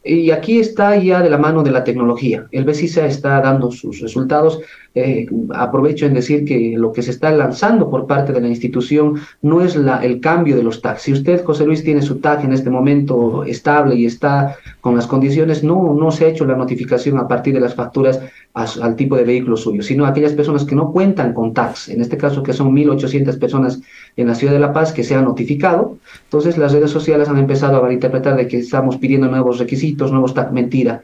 Y 0.03 0.31
aquí 0.31 0.59
está 0.59 0.95
ya 0.97 1.21
de 1.21 1.29
la 1.29 1.37
mano 1.37 1.61
de 1.61 1.69
la 1.69 1.83
tecnología. 1.83 2.47
El 2.51 2.63
BESISA 2.63 3.05
está 3.05 3.39
dando 3.39 3.71
sus 3.71 3.99
resultados. 3.99 4.59
Eh, 4.93 5.25
aprovecho 5.55 6.05
en 6.05 6.13
decir 6.13 6.43
que 6.43 6.75
lo 6.77 6.91
que 6.91 7.01
se 7.01 7.11
está 7.11 7.31
lanzando 7.31 7.89
por 7.89 8.07
parte 8.07 8.33
de 8.33 8.41
la 8.41 8.49
institución 8.49 9.21
no 9.41 9.61
es 9.61 9.77
la, 9.77 10.03
el 10.03 10.19
cambio 10.19 10.57
de 10.57 10.63
los 10.63 10.81
tags. 10.81 11.03
Si 11.03 11.13
usted, 11.13 11.45
José 11.45 11.65
Luis, 11.65 11.81
tiene 11.83 12.01
su 12.01 12.19
tag 12.19 12.43
en 12.43 12.51
este 12.51 12.69
momento 12.69 13.45
estable 13.45 13.95
y 13.95 14.05
está 14.05 14.57
con 14.81 14.95
las 14.95 15.07
condiciones, 15.07 15.63
no, 15.63 15.93
no 15.93 16.11
se 16.11 16.25
ha 16.25 16.27
hecho 16.27 16.45
la 16.45 16.57
notificación 16.57 17.17
a 17.19 17.27
partir 17.27 17.53
de 17.53 17.61
las 17.61 17.73
facturas 17.73 18.19
al 18.53 18.95
tipo 18.97 19.15
de 19.15 19.23
vehículo 19.23 19.55
suyo, 19.55 19.81
sino 19.81 20.05
aquellas 20.05 20.33
personas 20.33 20.65
que 20.65 20.75
no 20.75 20.91
cuentan 20.91 21.33
con 21.33 21.53
tags, 21.53 21.87
en 21.87 22.01
este 22.01 22.17
caso 22.17 22.43
que 22.43 22.51
son 22.51 22.75
1.800 22.75 23.39
personas 23.39 23.81
en 24.17 24.27
la 24.27 24.35
ciudad 24.35 24.51
de 24.51 24.59
La 24.59 24.73
Paz 24.73 24.91
que 24.91 25.05
se 25.05 25.15
han 25.15 25.23
notificado. 25.23 25.97
Entonces 26.25 26.57
las 26.57 26.73
redes 26.73 26.91
sociales 26.91 27.29
han 27.29 27.37
empezado 27.37 27.85
a 27.85 27.93
interpretar 27.93 28.35
de 28.35 28.49
que 28.49 28.57
estamos 28.57 28.97
pidiendo 28.97 29.29
nuevos 29.29 29.57
requisitos, 29.57 30.11
nuevos 30.11 30.33
tags, 30.33 30.51
mentira. 30.51 31.01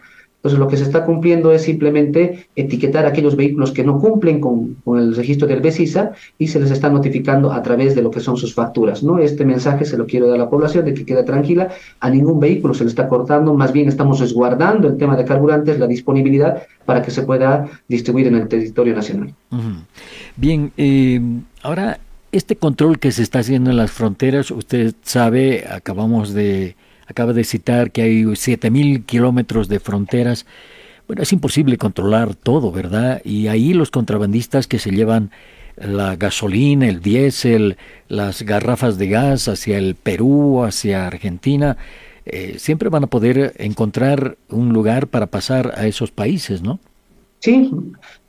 Entonces 0.48 0.60
lo 0.60 0.70
que 0.70 0.78
se 0.78 0.84
está 0.84 1.04
cumpliendo 1.04 1.52
es 1.52 1.64
simplemente 1.64 2.48
etiquetar 2.56 3.06
aquellos 3.06 3.36
vehículos 3.36 3.74
que 3.74 3.84
no 3.84 4.00
cumplen 4.00 4.40
con, 4.40 4.78
el 4.98 5.14
registro 5.14 5.46
del 5.46 5.60
BESISA 5.60 6.14
y 6.40 6.48
se 6.48 6.58
les 6.62 6.72
está 6.72 6.90
notificando 6.90 7.52
a 7.52 7.62
través 7.62 7.96
de 7.96 8.02
lo 8.02 8.12
que 8.12 8.22
son 8.22 8.38
sus 8.38 8.54
facturas. 8.54 9.04
¿no? 9.04 9.20
Este 9.20 9.44
mensaje 9.44 9.84
se 9.84 9.98
lo 9.98 10.06
quiero 10.06 10.28
dar 10.28 10.36
a 10.36 10.44
la 10.46 10.50
población 10.50 10.86
de 10.86 10.94
que 10.94 11.04
quede 11.04 11.24
tranquila, 11.24 11.68
a 12.00 12.10
ningún 12.10 12.40
vehículo 12.40 12.74
se 12.74 12.86
le 12.86 12.90
está 12.90 13.10
cortando, 13.10 13.54
más 13.56 13.74
bien 13.74 13.90
estamos 13.90 14.22
resguardando 14.22 14.88
el 14.88 14.96
tema 14.96 15.18
de 15.18 15.26
carburantes, 15.26 15.80
la 15.80 15.88
disponibilidad 15.88 16.64
para 16.86 17.02
que 17.02 17.12
se 17.12 17.24
pueda 17.24 17.70
distribuir 17.90 18.28
en 18.28 18.36
el 18.36 18.48
territorio 18.48 18.96
nacional. 18.96 19.34
Bien, 20.38 20.72
eh, 20.78 21.20
ahora 21.62 22.00
este 22.32 22.56
control 22.56 23.00
que 23.00 23.12
se 23.12 23.22
está 23.22 23.40
haciendo 23.40 23.70
en 23.70 23.76
las 23.76 23.92
fronteras, 23.92 24.52
usted 24.52 24.94
sabe, 25.02 25.66
acabamos 25.70 26.34
de 26.34 26.78
acaba 27.08 27.34
de 27.34 27.44
citar 27.44 27.92
que 27.92 28.02
hay 28.02 28.24
7.000 28.24 29.06
kilómetros 29.06 29.68
de 29.68 29.80
fronteras. 29.80 30.46
Bueno, 31.08 31.24
es 31.24 31.32
imposible 31.32 31.78
controlar 31.78 32.36
todo, 32.36 32.72
¿verdad? 32.72 33.22
Y 33.24 33.48
ahí 33.48 33.74
los 33.74 33.92
contrabandistas 33.92 34.68
que 34.68 34.80
se 34.80 34.92
llevan 34.92 35.32
la 35.78 36.16
gasolina, 36.16 36.88
el 36.88 37.02
diésel, 37.02 37.78
las 38.10 38.42
garrafas 38.42 38.98
de 38.98 39.08
gas 39.08 39.48
hacia 39.48 39.78
el 39.78 39.96
Perú, 39.96 40.64
hacia 40.64 41.08
Argentina, 41.08 41.78
eh, 42.26 42.56
siempre 42.58 42.90
van 42.90 43.06
a 43.06 43.08
poder 43.08 43.54
encontrar 43.58 44.38
un 44.50 44.74
lugar 44.74 45.08
para 45.08 45.28
pasar 45.28 45.74
a 45.78 45.88
esos 45.88 46.12
países, 46.12 46.62
¿no? 46.62 46.80
Sí, 47.40 47.72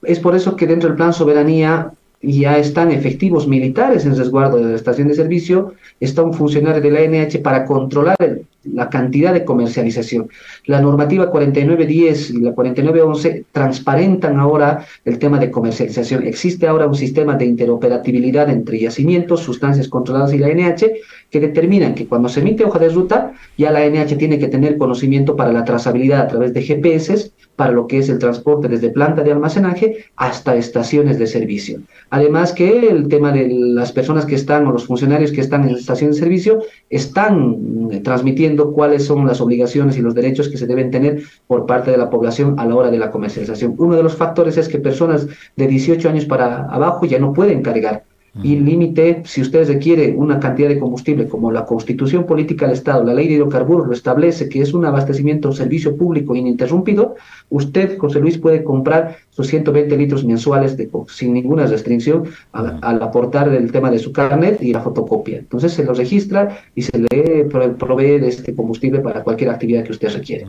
es 0.03 0.21
por 0.21 0.37
eso 0.37 0.55
que 0.55 0.67
dentro 0.67 0.89
del 0.89 0.97
plan 0.97 1.13
soberanía 1.13 1.93
ya 2.21 2.59
están 2.59 2.91
efectivos 2.91 3.47
militares 3.47 4.05
en 4.05 4.17
resguardo 4.17 4.59
de 4.59 4.71
la 4.71 4.77
estación 4.77 5.09
de 5.09 5.15
servicio, 5.15 5.75
está 6.01 6.23
un 6.23 6.35
funcionario 6.35 6.83
de 6.83 6.91
la 6.91 7.03
NH 7.03 7.41
para 7.43 7.65
controlar 7.65 8.17
la 8.65 8.91
cantidad 8.91 9.33
de 9.33 9.45
comercialización. 9.45 10.29
La 10.67 10.81
normativa 10.81 11.31
4910 11.31 12.31
y 12.31 12.41
la 12.41 12.53
4911 12.53 13.45
transparentan 13.53 14.39
ahora 14.39 14.85
el 15.05 15.19
tema 15.19 15.39
de 15.39 15.51
comercialización. 15.51 16.27
Existe 16.27 16.67
ahora 16.67 16.87
un 16.87 16.95
sistema 16.95 17.37
de 17.37 17.47
interoperabilidad 17.47 18.51
entre 18.51 18.81
yacimientos, 18.81 19.41
sustancias 19.41 19.89
controladas 19.89 20.35
y 20.35 20.39
la 20.39 20.49
NH 20.49 20.87
que 21.31 21.41
determinan 21.41 21.95
que 21.95 22.07
cuando 22.07 22.29
se 22.29 22.41
emite 22.41 22.65
hoja 22.65 22.79
de 22.79 22.89
ruta, 22.89 23.33
ya 23.57 23.71
la 23.71 23.87
NH 23.89 24.17
tiene 24.17 24.39
que 24.39 24.49
tener 24.49 24.77
conocimiento 24.77 25.37
para 25.37 25.53
la 25.53 25.65
trazabilidad 25.65 26.23
a 26.23 26.29
través 26.29 26.53
de 26.53 26.63
GPS, 26.63 27.33
para 27.59 27.73
lo 27.73 27.89
que 27.89 27.99
es 27.99 28.09
el 28.09 28.21
transporte 28.21 28.69
desde 28.69 28.91
planta 28.91 29.25
de 29.25 29.33
almacenaje 29.33 30.05
hasta 30.15 30.55
estaciones 30.55 31.19
de 31.19 31.27
servicio. 31.27 31.81
Además 32.09 32.53
que 32.53 32.89
el 32.89 33.09
tema 33.09 33.33
de 33.33 33.49
las 33.49 33.91
personas 33.91 34.27
que 34.27 34.37
están 34.37 34.65
o 34.69 34.71
los 34.71 34.87
funcionarios 34.87 35.33
que 35.33 35.41
están 35.41 35.65
en 35.65 35.73
la 35.73 35.79
estación 35.81 36.13
de 36.13 36.17
servicio 36.17 36.61
están 36.89 37.91
eh, 37.91 37.99
transmitiendo 37.99 38.73
cuáles 38.73 39.05
son 39.05 39.27
las 39.27 39.41
obligaciones 39.41 39.99
y 39.99 40.03
los 40.03 40.15
derechos 40.15 40.49
que 40.49 40.57
se 40.57 40.69
deben 40.69 40.93
tener 40.93 41.25
por 41.49 41.67
parte 41.67 41.91
de 41.91 41.99
la 41.99 42.09
población 42.11 42.55
a 42.61 42.65
la 42.65 42.77
hora 42.77 42.93
de 42.93 42.99
la 42.99 43.11
comercialización. 43.11 43.75
Uno 43.77 43.97
de 43.97 44.05
los 44.05 44.15
factores 44.15 44.57
es 44.57 44.69
que 44.69 44.79
personas 44.79 45.27
de 45.57 45.67
18 45.67 46.09
años 46.09 46.27
para 46.27 46.63
abajo 46.67 47.07
ya 47.07 47.19
no 47.19 47.33
pueden 47.33 47.63
cargar 47.63 48.05
y 48.43 48.57
límite, 48.57 49.23
si 49.25 49.41
usted 49.41 49.67
requiere 49.67 50.15
una 50.15 50.39
cantidad 50.39 50.69
de 50.69 50.79
combustible 50.79 51.27
como 51.29 51.51
la 51.51 51.65
Constitución 51.65 52.25
Política 52.25 52.67
del 52.67 52.75
Estado, 52.75 53.05
la 53.05 53.15
Ley 53.15 53.29
de 53.29 53.35
Hidrocarburos 53.35 53.87
lo 53.87 53.93
establece, 53.93 54.49
que 54.49 54.63
es 54.63 54.75
un 54.75 54.85
abastecimiento, 54.85 55.49
un 55.49 55.55
servicio 55.55 55.97
público 55.97 56.35
ininterrumpido, 56.35 57.17
usted, 57.51 57.99
José 57.99 58.21
Luis, 58.21 58.39
puede 58.39 58.63
comprar 58.63 59.17
sus 59.31 59.47
120 59.49 59.97
litros 59.97 60.25
mensuales 60.25 60.77
de, 60.77 60.89
sin 61.09 61.33
ninguna 61.33 61.67
restricción 61.67 62.25
al, 62.53 63.03
aportar 63.03 63.49
el 63.49 63.71
tema 63.73 63.91
de 63.91 63.99
su 63.99 64.13
carnet 64.13 64.63
y 64.63 64.73
la 64.73 64.81
fotocopia. 64.81 65.39
Entonces 65.39 65.73
se 65.73 65.85
lo 65.85 65.95
registra 65.95 66.59
y 66.75 66.83
se 66.83 66.99
le 66.99 67.45
provee 67.45 68.19
de 68.19 68.29
este 68.29 68.55
combustible 68.55 69.01
para 69.01 69.23
cualquier 69.23 69.51
actividad 69.51 69.85
que 69.85 69.93
usted 69.93 70.13
requiere. 70.13 70.47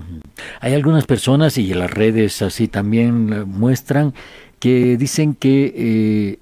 Hay 0.60 0.74
algunas 0.74 1.06
personas, 1.06 1.58
y 1.58 1.74
las 1.74 1.92
redes 1.92 2.42
así 2.42 2.68
también 2.68 3.32
eh, 3.32 3.46
muestran, 3.46 4.14
que 4.60 4.98
dicen 4.98 5.36
que... 5.36 5.74
Eh, 5.76 6.40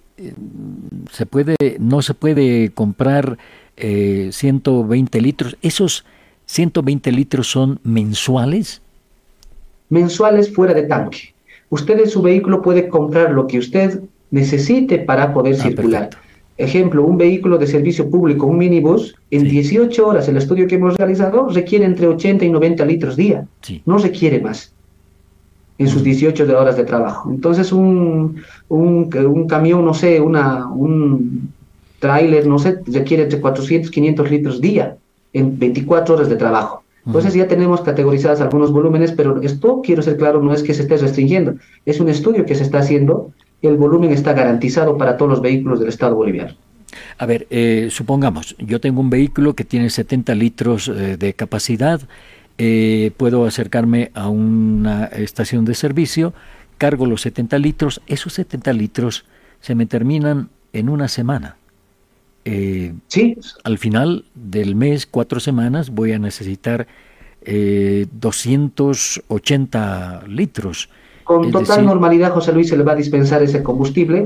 se 1.11 1.25
puede, 1.25 1.55
no 1.79 2.01
se 2.01 2.13
puede 2.13 2.69
comprar 2.71 3.37
120 3.75 5.17
eh, 5.17 5.21
litros. 5.21 5.57
¿Esos 5.61 6.05
120 6.45 7.11
litros 7.11 7.47
son 7.47 7.79
mensuales? 7.83 8.81
Mensuales 9.89 10.53
fuera 10.53 10.73
de 10.73 10.83
tanque. 10.83 11.33
Usted 11.69 11.99
en 11.99 12.09
su 12.09 12.21
vehículo 12.21 12.61
puede 12.61 12.87
comprar 12.87 13.31
lo 13.31 13.47
que 13.47 13.59
usted 13.59 14.01
necesite 14.31 14.99
para 14.99 15.33
poder 15.33 15.55
ah, 15.59 15.63
circular. 15.63 16.09
Ejemplo, 16.57 17.03
un 17.03 17.17
vehículo 17.17 17.57
de 17.57 17.67
servicio 17.67 18.09
público, 18.09 18.47
un 18.47 18.57
minibus, 18.57 19.15
en 19.29 19.43
18 19.43 20.07
horas, 20.07 20.27
el 20.27 20.37
estudio 20.37 20.67
que 20.67 20.75
hemos 20.75 20.97
realizado, 20.97 21.47
requiere 21.49 21.85
entre 21.85 22.07
80 22.07 22.45
y 22.45 22.49
90 22.49 22.85
litros 22.85 23.15
día. 23.15 23.45
No 23.85 23.99
requiere 23.99 24.41
más 24.41 24.73
en 25.77 25.87
sus 25.87 26.03
18 26.03 26.43
horas 26.57 26.77
de 26.77 26.83
trabajo. 26.83 27.29
Entonces 27.29 27.71
un, 27.71 28.41
un, 28.67 29.47
camión, 29.47 29.85
no 29.85 29.93
sé, 29.93 30.19
una, 30.19 30.67
un 30.67 31.51
tráiler, 31.99 32.47
no 32.47 32.59
sé, 32.59 32.79
requiere 32.87 33.23
entre 33.23 33.39
400 33.39 33.91
500 33.91 34.31
litros 34.31 34.61
día 34.61 34.97
en 35.33 35.57
24 35.57 36.15
horas 36.15 36.29
de 36.29 36.35
trabajo. 36.35 36.83
Entonces 37.05 37.33
ya 37.33 37.47
tenemos 37.47 37.81
categorizadas 37.81 38.41
algunos 38.41 38.73
volúmenes, 38.73 39.13
pero 39.13 39.41
esto, 39.41 39.81
quiero 39.81 40.01
ser 40.01 40.17
claro, 40.17 40.41
no 40.41 40.53
es 40.53 40.61
que 40.61 40.73
se 40.73 40.81
esté 40.81 40.97
restringiendo, 40.97 41.55
es 41.85 42.01
un 42.01 42.09
estudio 42.09 42.45
que 42.45 42.53
se 42.53 42.63
está 42.63 42.79
haciendo, 42.79 43.31
el 43.61 43.77
volumen 43.77 44.11
está 44.11 44.33
garantizado 44.33 44.97
para 44.97 45.15
todos 45.15 45.31
los 45.31 45.41
vehículos 45.41 45.79
del 45.79 45.87
Estado 45.87 46.15
boliviano. 46.15 46.53
A 47.17 47.25
ver, 47.25 47.47
eh, 47.49 47.87
supongamos, 47.91 48.55
yo 48.59 48.81
tengo 48.81 48.99
un 48.99 49.09
vehículo 49.09 49.53
que 49.53 49.63
tiene 49.63 49.89
70 49.89 50.35
litros 50.35 50.89
eh, 50.89 51.15
de 51.17 51.33
capacidad, 51.33 52.01
eh, 52.57 53.11
puedo 53.17 53.45
acercarme 53.45 54.11
a 54.13 54.29
una 54.29 55.05
estación 55.05 55.65
de 55.65 55.75
servicio, 55.75 56.33
cargo 56.77 57.05
los 57.05 57.21
70 57.21 57.57
litros, 57.59 58.01
esos 58.07 58.33
70 58.33 58.73
litros 58.73 59.25
se 59.61 59.75
me 59.75 59.85
terminan 59.85 60.49
en 60.73 60.89
una 60.89 61.07
semana. 61.07 61.57
Eh, 62.45 62.93
sí. 63.07 63.37
Al 63.63 63.77
final 63.77 64.25
del 64.33 64.75
mes, 64.75 65.05
cuatro 65.05 65.39
semanas, 65.39 65.89
voy 65.89 66.13
a 66.13 66.19
necesitar 66.19 66.87
eh, 67.41 68.07
280 68.11 70.23
litros. 70.27 70.89
Con 71.27 71.51
total 71.51 71.85
normalidad, 71.85 72.31
José 72.31 72.53
Luis, 72.53 72.69
se 72.69 72.77
le 72.77 72.83
va 72.83 72.93
a 72.93 72.95
dispensar 72.95 73.43
ese 73.43 73.61
combustible. 73.61 74.25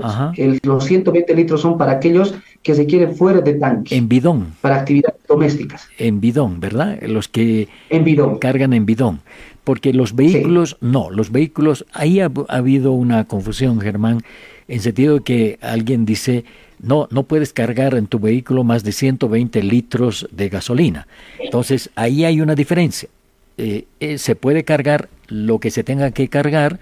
los 0.62 0.86
120 0.86 1.34
litros 1.34 1.60
son 1.60 1.76
para 1.76 1.94
aquellos 1.94 2.36
que 2.62 2.76
se 2.76 2.86
quieren 2.86 3.16
fuera 3.16 3.42
de 3.42 3.56
tanque. 3.56 3.96
En 3.96 4.08
bidón. 4.08 4.54
Para 4.62 4.76
actividades 4.76 5.20
domésticas. 5.28 5.88
En 5.98 6.22
bidón, 6.22 6.60
¿verdad? 6.60 7.02
Los 7.02 7.28
que 7.28 7.70
en 7.90 8.04
bidón. 8.04 8.38
cargan 8.38 8.74
en 8.74 8.86
bidón. 8.86 9.22
Porque 9.64 9.94
los 9.94 10.16
vehículos, 10.16 10.78
no, 10.80 11.10
los 11.10 11.32
vehículos, 11.32 11.88
ahí 11.92 12.20
ha, 12.20 12.30
habido 12.50 12.92
una 12.92 13.26
confusión, 13.26 13.82
Germán, 13.82 14.22
en 14.68 14.80
sentido 14.80 15.16
de 15.16 15.22
que 15.22 15.60
alguien 15.60 16.06
dice, 16.06 16.46
no, 16.80 17.08
no 17.10 17.24
puedes 17.24 17.52
cargar 17.52 17.96
en 17.96 18.06
tu 18.06 18.20
vehículo 18.20 18.64
más 18.64 18.84
de 18.84 18.92
120 18.92 19.64
litros 19.64 20.28
de 20.32 20.50
gasolina. 20.50 21.08
Entonces, 21.40 21.90
ahí 21.96 22.26
hay 22.26 22.42
una 22.42 22.54
diferencia. 22.54 23.10
Eh, 23.58 23.86
eh, 24.00 24.20
se 24.20 24.36
puede 24.36 24.64
cargar 24.64 25.10
lo 25.32 25.60
que 25.60 25.72
se 25.72 25.84
tenga 25.84 26.12
que 26.12 26.28
cargar 26.28 26.80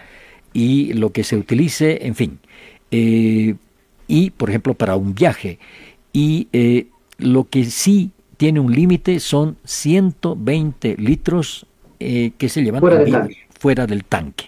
y 0.52 0.94
lo 0.94 1.12
que 1.12 1.24
se 1.24 1.38
utilice, 1.38 2.06
en 2.06 2.16
fin. 2.16 2.40
Eh, 2.92 3.56
y, 4.08 4.32
por 4.32 4.50
ejemplo, 4.50 4.74
para 4.74 4.96
un 4.96 5.14
viaje. 5.14 5.60
Y 6.12 6.48
lo 7.20 7.48
que 7.48 7.66
sí 7.66 8.12
tiene 8.40 8.62
un 8.62 8.74
límite, 8.74 9.20
son 9.20 9.58
120 9.66 10.96
litros 10.98 11.66
eh, 12.00 12.32
que 12.38 12.48
se 12.48 12.64
llevan 12.64 12.82
fuera 13.60 13.86
del 13.86 14.06
tanque 14.06 14.46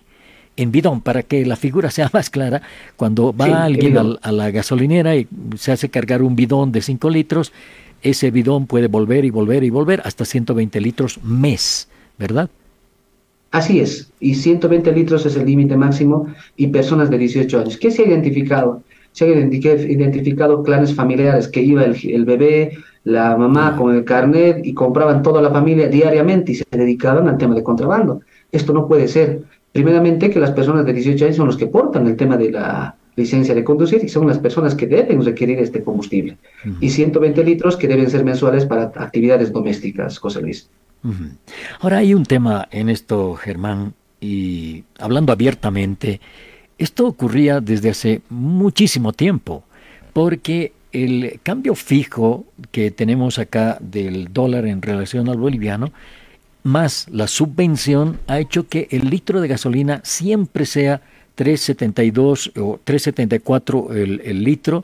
en 0.55 0.71
bidón 0.71 1.01
para 1.01 1.23
que 1.23 1.45
la 1.45 1.57
figura 1.57 1.91
sea 1.91 2.09
más 2.13 2.29
clara. 2.29 2.61
Cuando 2.95 3.35
va 3.35 3.65
alguien 3.65 3.97
a, 3.97 4.31
la 4.31 4.49
gasolinera 4.49 5.17
y 5.17 5.27
se 5.57 5.73
hace 5.73 5.89
cargar 5.89 6.21
un 6.21 6.37
bidón 6.37 6.71
de 6.71 6.81
5 6.81 7.09
litros, 7.09 7.51
ese 8.01 8.31
bidón 8.31 8.65
puede 8.65 8.87
volver 8.87 9.25
y 9.25 9.29
volver 9.29 9.65
y 9.65 9.69
volver 9.69 10.01
hasta 10.05 10.23
120 10.23 10.79
litros 10.79 11.21
mes, 11.21 11.89
¿verdad? 12.17 12.49
Así 13.51 13.81
es, 13.81 14.09
y 14.21 14.35
120 14.35 14.93
litros 14.93 15.25
es 15.25 15.35
el 15.35 15.45
límite 15.45 15.75
máximo 15.75 16.27
y 16.55 16.67
personas 16.67 17.09
de 17.09 17.17
18 17.17 17.59
años. 17.59 17.77
¿Qué 17.77 17.91
se 17.91 18.03
ha 18.03 18.07
identificado? 18.07 18.81
Se 19.11 19.25
han 19.25 19.51
identificado 19.51 20.63
clanes 20.63 20.95
familiares 20.95 21.49
que 21.49 21.61
iba 21.61 21.83
el, 21.83 22.25
bebé, 22.25 22.77
la 23.03 23.35
mamá 23.35 23.75
con 23.75 23.93
el 23.93 24.05
carnet 24.05 24.65
y 24.65 24.73
compraban 24.73 25.21
toda 25.21 25.41
la 25.41 25.49
familia 25.49 25.89
diariamente 25.89 26.53
y 26.53 26.55
se 26.55 26.65
dedicaban 26.71 27.27
al 27.27 27.37
tema 27.37 27.53
de 27.53 27.61
contrabando. 27.61 28.21
Esto 28.53 28.71
no 28.71 28.87
puede 28.87 29.09
ser. 29.09 29.41
Primeramente, 29.73 30.29
que 30.29 30.39
las 30.39 30.51
personas 30.51 30.85
de 30.85 30.93
18 30.93 31.25
años 31.25 31.35
son 31.35 31.47
los 31.47 31.57
que 31.57 31.67
portan 31.67 32.07
el 32.07 32.15
tema 32.15 32.37
de 32.37 32.51
la 32.51 32.95
licencia 33.17 33.53
de 33.53 33.65
conducir 33.65 34.01
y 34.01 34.07
son 34.07 34.27
las 34.27 34.39
personas 34.39 34.75
que 34.75 34.87
deben 34.87 35.25
requerir 35.25 35.59
este 35.59 35.83
combustible. 35.83 36.37
Y 36.79 36.89
120 36.89 37.43
litros 37.43 37.75
que 37.75 37.89
deben 37.89 38.09
ser 38.09 38.23
mensuales 38.23 38.65
para 38.65 38.83
actividades 38.83 39.51
domésticas, 39.51 40.17
José 40.19 40.41
Luis. 40.41 40.69
Ahora 41.79 41.97
hay 41.97 42.13
un 42.13 42.25
tema 42.25 42.67
en 42.71 42.89
esto, 42.89 43.35
Germán, 43.35 43.93
y 44.19 44.83
hablando 44.99 45.31
abiertamente, 45.31 46.21
esto 46.77 47.07
ocurría 47.07 47.59
desde 47.59 47.89
hace 47.89 48.21
muchísimo 48.29 49.13
tiempo, 49.13 49.63
porque 50.13 50.73
el 50.91 51.39
cambio 51.43 51.75
fijo 51.75 52.45
que 52.71 52.91
tenemos 52.91 53.39
acá 53.39 53.77
del 53.79 54.31
dólar 54.33 54.65
en 54.65 54.81
relación 54.81 55.29
al 55.29 55.37
boliviano 55.37 55.91
más 56.63 57.07
la 57.11 57.27
subvención 57.27 58.19
ha 58.27 58.39
hecho 58.39 58.67
que 58.67 58.87
el 58.91 59.09
litro 59.09 59.41
de 59.41 59.47
gasolina 59.47 60.01
siempre 60.03 60.65
sea 60.65 61.01
3.72 61.37 62.51
o 62.59 62.79
3.74 62.85 63.95
el, 63.95 64.21
el 64.23 64.43
litro 64.43 64.83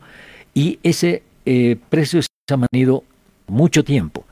y 0.54 0.80
ese 0.82 1.24
eh, 1.46 1.78
precio 1.90 2.22
se 2.22 2.30
ha 2.50 2.58
mantenido 2.58 3.04
mucho 3.48 3.84
tiempo. 3.84 4.26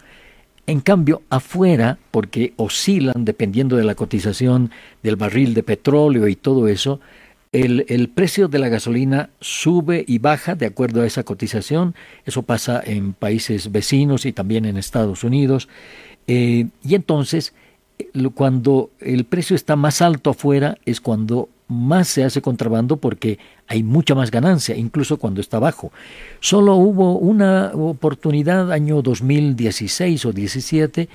En 0.67 0.79
cambio, 0.79 1.21
afuera, 1.29 1.99
porque 2.11 2.53
oscilan 2.57 3.23
dependiendo 3.23 3.75
de 3.75 3.83
la 3.83 3.95
cotización 3.95 4.71
del 5.03 5.15
barril 5.15 5.53
de 5.53 5.61
petróleo 5.61 6.27
y 6.27 6.35
todo 6.35 6.67
eso, 6.67 6.99
el, 7.51 8.09
precio 8.09 8.47
de 8.47 8.59
la 8.59 8.67
gasolina 8.67 9.29
sube 9.39 10.03
y 10.07 10.19
baja 10.19 10.55
de 10.55 10.65
acuerdo 10.65 11.01
a 11.01 11.05
esa 11.05 11.23
cotización. 11.23 11.95
Eso 12.25 12.41
pasa 12.43 12.81
en 12.83 13.13
países 13.13 13.71
vecinos 13.71 14.25
y 14.25 14.33
también 14.33 14.65
en 14.65 14.75
Estados 14.75 15.23
Unidos. 15.23 15.69
Eh, 16.27 16.67
y 16.83 16.95
entonces, 16.95 17.53
eh, 17.97 18.09
cuando 18.33 18.89
el 18.99 19.23
precio 19.23 19.55
está 19.55 19.75
más 19.75 20.01
alto 20.01 20.31
afuera 20.31 20.77
es 20.85 20.99
cuando 20.99 21.47
más 21.67 22.07
se 22.07 22.23
hace 22.23 22.41
contrabando 22.41 22.97
porque 22.97 23.39
hay 23.67 23.83
mucha 23.83 24.15
más 24.15 24.31
ganancia, 24.31 24.75
incluso 24.75 25.17
cuando 25.17 25.41
está 25.41 25.59
bajo. 25.59 25.91
Solo 26.39 26.75
hubo 26.75 27.17
una 27.17 27.71
oportunidad 27.73 28.71
año 28.71 29.01
2016 29.01 30.25
o 30.25 30.31
17 30.31 31.09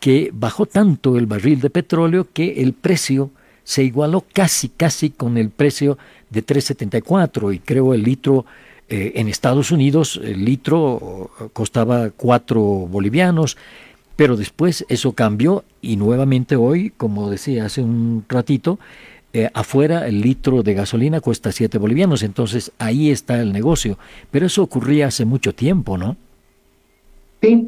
que 0.00 0.30
bajó 0.32 0.66
tanto 0.66 1.18
el 1.18 1.26
barril 1.26 1.60
de 1.60 1.70
petróleo 1.70 2.28
que 2.32 2.62
el 2.62 2.72
precio 2.72 3.30
se 3.64 3.82
igualó 3.82 4.24
casi, 4.32 4.68
casi 4.68 5.10
con 5.10 5.36
el 5.36 5.50
precio 5.50 5.98
de 6.30 6.44
3.74 6.44 7.54
y 7.54 7.58
creo 7.58 7.92
el 7.94 8.02
litro 8.02 8.46
eh, 8.88 9.12
en 9.16 9.28
Estados 9.28 9.70
Unidos, 9.70 10.18
el 10.22 10.44
litro 10.44 11.30
costaba 11.52 12.10
4 12.10 12.60
bolivianos, 12.62 13.58
pero 14.16 14.36
después 14.36 14.86
eso 14.88 15.12
cambió 15.12 15.64
y 15.82 15.96
nuevamente 15.96 16.56
hoy, 16.56 16.90
como 16.96 17.28
decía 17.30 17.66
hace 17.66 17.82
un 17.82 18.24
ratito, 18.28 18.78
eh, 19.32 19.50
afuera 19.52 20.06
el 20.08 20.20
litro 20.20 20.62
de 20.62 20.74
gasolina 20.74 21.20
cuesta 21.20 21.52
7 21.52 21.78
bolivianos, 21.78 22.22
entonces 22.22 22.72
ahí 22.78 23.10
está 23.10 23.40
el 23.40 23.52
negocio. 23.52 23.98
Pero 24.30 24.46
eso 24.46 24.62
ocurría 24.62 25.08
hace 25.08 25.24
mucho 25.24 25.54
tiempo, 25.54 25.98
¿no? 25.98 26.16
Sí, 27.42 27.66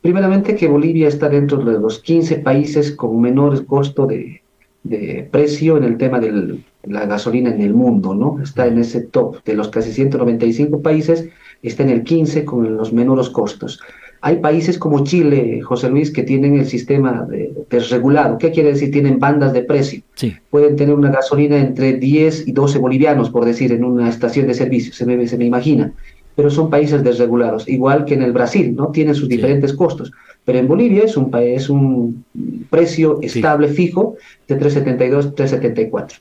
primeramente 0.00 0.56
que 0.56 0.68
Bolivia 0.68 1.08
está 1.08 1.28
dentro 1.28 1.58
de 1.64 1.78
los 1.78 1.98
15 2.00 2.38
países 2.38 2.92
con 2.92 3.20
menor 3.20 3.64
costo 3.66 4.06
de, 4.06 4.42
de 4.82 5.28
precio 5.30 5.76
en 5.76 5.84
el 5.84 5.96
tema 5.96 6.18
de 6.18 6.58
la 6.84 7.06
gasolina 7.06 7.50
en 7.50 7.60
el 7.60 7.74
mundo, 7.74 8.14
¿no? 8.14 8.42
Está 8.42 8.66
en 8.66 8.78
ese 8.78 9.02
top 9.02 9.44
de 9.44 9.54
los 9.54 9.68
casi 9.68 9.92
195 9.92 10.82
países, 10.82 11.28
está 11.62 11.82
en 11.84 11.90
el 11.90 12.02
15 12.02 12.44
con 12.44 12.76
los 12.76 12.92
menores 12.92 13.28
costos. 13.28 13.80
Hay 14.24 14.36
países 14.36 14.78
como 14.78 15.02
Chile, 15.02 15.60
José 15.62 15.90
Luis, 15.90 16.12
que 16.12 16.22
tienen 16.22 16.56
el 16.56 16.66
sistema 16.66 17.26
desregulado. 17.68 18.38
¿Qué 18.38 18.52
quiere 18.52 18.72
decir? 18.72 18.92
Tienen 18.92 19.18
bandas 19.18 19.52
de 19.52 19.64
precio. 19.64 20.00
Pueden 20.48 20.76
tener 20.76 20.94
una 20.94 21.10
gasolina 21.10 21.58
entre 21.58 21.94
10 21.94 22.46
y 22.46 22.52
12 22.52 22.78
bolivianos, 22.78 23.30
por 23.30 23.44
decir, 23.44 23.72
en 23.72 23.82
una 23.84 24.08
estación 24.08 24.46
de 24.46 24.54
servicio, 24.54 24.92
se 24.92 25.06
me, 25.06 25.26
se 25.26 25.36
me 25.36 25.44
imagina. 25.44 25.92
Pero 26.36 26.50
son 26.50 26.70
países 26.70 27.02
desregulados, 27.02 27.68
igual 27.68 28.04
que 28.04 28.14
en 28.14 28.22
el 28.22 28.32
Brasil, 28.32 28.76
¿no? 28.76 28.92
Tienen 28.92 29.16
sus 29.16 29.28
diferentes 29.28 29.72
costos. 29.72 30.12
Pero 30.44 30.60
en 30.60 30.68
Bolivia 30.68 31.02
es 31.02 31.16
un, 31.16 31.28
es 31.36 31.68
un 31.68 32.24
precio 32.70 33.18
estable, 33.22 33.66
fijo, 33.66 34.14
de 34.46 34.56
3,72, 34.56 35.34
3,74. 35.34 36.20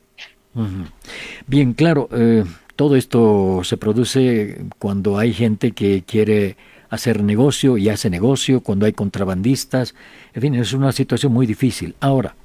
Bien, 1.45 1.73
claro, 1.73 2.09
eh, 2.11 2.43
todo 2.75 2.95
esto 2.95 3.61
se 3.63 3.77
produce 3.77 4.57
cuando 4.79 5.19
hay 5.19 5.33
gente 5.33 5.71
que 5.71 6.03
quiere 6.03 6.57
hacer 6.91 7.23
negocio 7.23 7.77
y 7.77 7.89
hace 7.89 8.10
negocio, 8.10 8.60
cuando 8.60 8.86
hay 8.86 8.91
contrabandistas, 8.91 9.95
en 10.34 10.41
fin, 10.41 10.56
es 10.56 10.73
una 10.73 10.91
situación 10.91 11.32
muy 11.32 11.47
difícil. 11.47 11.95
Ahora, 12.01 12.36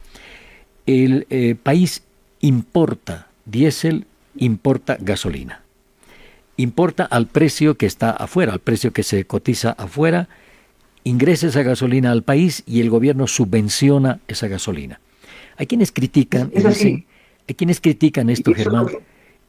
el 0.87 1.27
eh, 1.31 1.57
país 1.61 2.05
importa 2.41 3.27
diésel, 3.45 4.07
importa 4.37 4.97
gasolina. 5.01 5.63
Importa 6.57 7.05
al 7.05 7.27
precio 7.27 7.77
que 7.77 7.87
está 7.87 8.11
afuera, 8.11 8.53
al 8.53 8.61
precio 8.61 8.93
que 8.93 9.03
se 9.03 9.25
cotiza 9.25 9.73
afuera, 9.73 10.29
ingresa 11.03 11.49
esa 11.49 11.65
gasolina 11.65 12.13
al 12.13 12.23
país 12.23 12.63
y 12.67 12.81
el 12.81 12.89
gobierno 12.89 13.27
subvenciona 13.27 14.21
esa 14.29 14.47
gasolina. 14.47 15.01
Hay 15.57 15.67
quienes 15.67 15.91
critican, 15.91 16.53
hay 16.55 17.55
quienes 17.57 17.81
critican 17.81 18.31
esto, 18.31 18.55
Germán, 18.55 18.87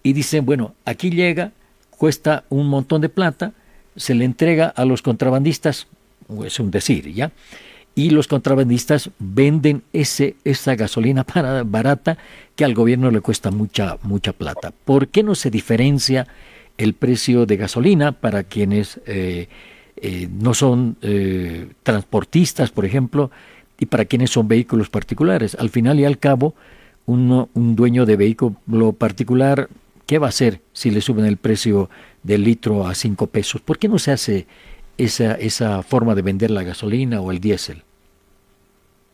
y 0.01 0.13
dicen, 0.13 0.43
bueno, 0.43 0.73
aquí 0.85 1.11
llega, 1.11 1.51
cuesta 1.91 2.45
un 2.49 2.67
montón 2.67 3.01
de 3.01 3.09
plata, 3.09 3.53
se 3.97 4.15
le 4.15 4.25
entrega 4.25 4.67
a 4.67 4.85
los 4.85 5.01
contrabandistas, 5.01 5.87
es 6.45 6.59
un 6.59 6.71
decir, 6.71 7.13
¿ya? 7.13 7.31
Y 7.95 8.11
los 8.11 8.27
contrabandistas 8.27 9.09
venden 9.17 9.81
ese, 9.91 10.35
esa 10.43 10.75
gasolina 10.75 11.23
para, 11.25 11.63
barata 11.63 12.17
que 12.55 12.63
al 12.63 12.73
gobierno 12.73 13.11
le 13.11 13.21
cuesta 13.21 13.51
mucha, 13.51 13.97
mucha 14.03 14.33
plata. 14.33 14.71
¿Por 14.85 15.07
qué 15.09 15.23
no 15.23 15.35
se 15.35 15.49
diferencia 15.49 16.27
el 16.77 16.93
precio 16.93 17.45
de 17.47 17.57
gasolina 17.57 18.11
para 18.11 18.43
quienes 18.43 19.01
eh, 19.07 19.49
eh, 19.97 20.29
no 20.31 20.53
son 20.53 20.97
eh, 21.01 21.69
transportistas, 21.81 22.69
por 22.69 22.85
ejemplo, 22.85 23.31
y 23.79 23.87
para 23.87 24.05
quienes 24.05 24.29
son 24.29 24.47
vehículos 24.47 24.89
particulares? 24.89 25.55
Al 25.59 25.71
final 25.71 25.99
y 25.99 26.05
al 26.05 26.19
cabo, 26.19 26.53
uno, 27.07 27.49
un 27.55 27.75
dueño 27.75 28.05
de 28.05 28.15
vehículo 28.15 28.93
particular 28.93 29.69
¿Qué 30.07 30.19
va 30.19 30.27
a 30.27 30.29
hacer 30.29 30.61
si 30.71 30.89
le 30.89 31.01
suben 31.01 31.25
el 31.25 31.35
precio 31.35 31.89
del 32.27 32.43
litro 32.43 32.85
a 32.85 32.93
5 32.93 33.27
pesos? 33.27 33.61
¿Por 33.61 33.79
qué 33.79 33.87
no 33.87 33.97
se 33.97 34.11
hace 34.11 34.45
esa, 34.97 35.33
esa 35.35 35.81
forma 35.81 36.13
de 36.13 36.21
vender 36.21 36.51
la 36.51 36.63
gasolina 36.63 37.21
o 37.21 37.31
el 37.31 37.39
diésel? 37.39 37.83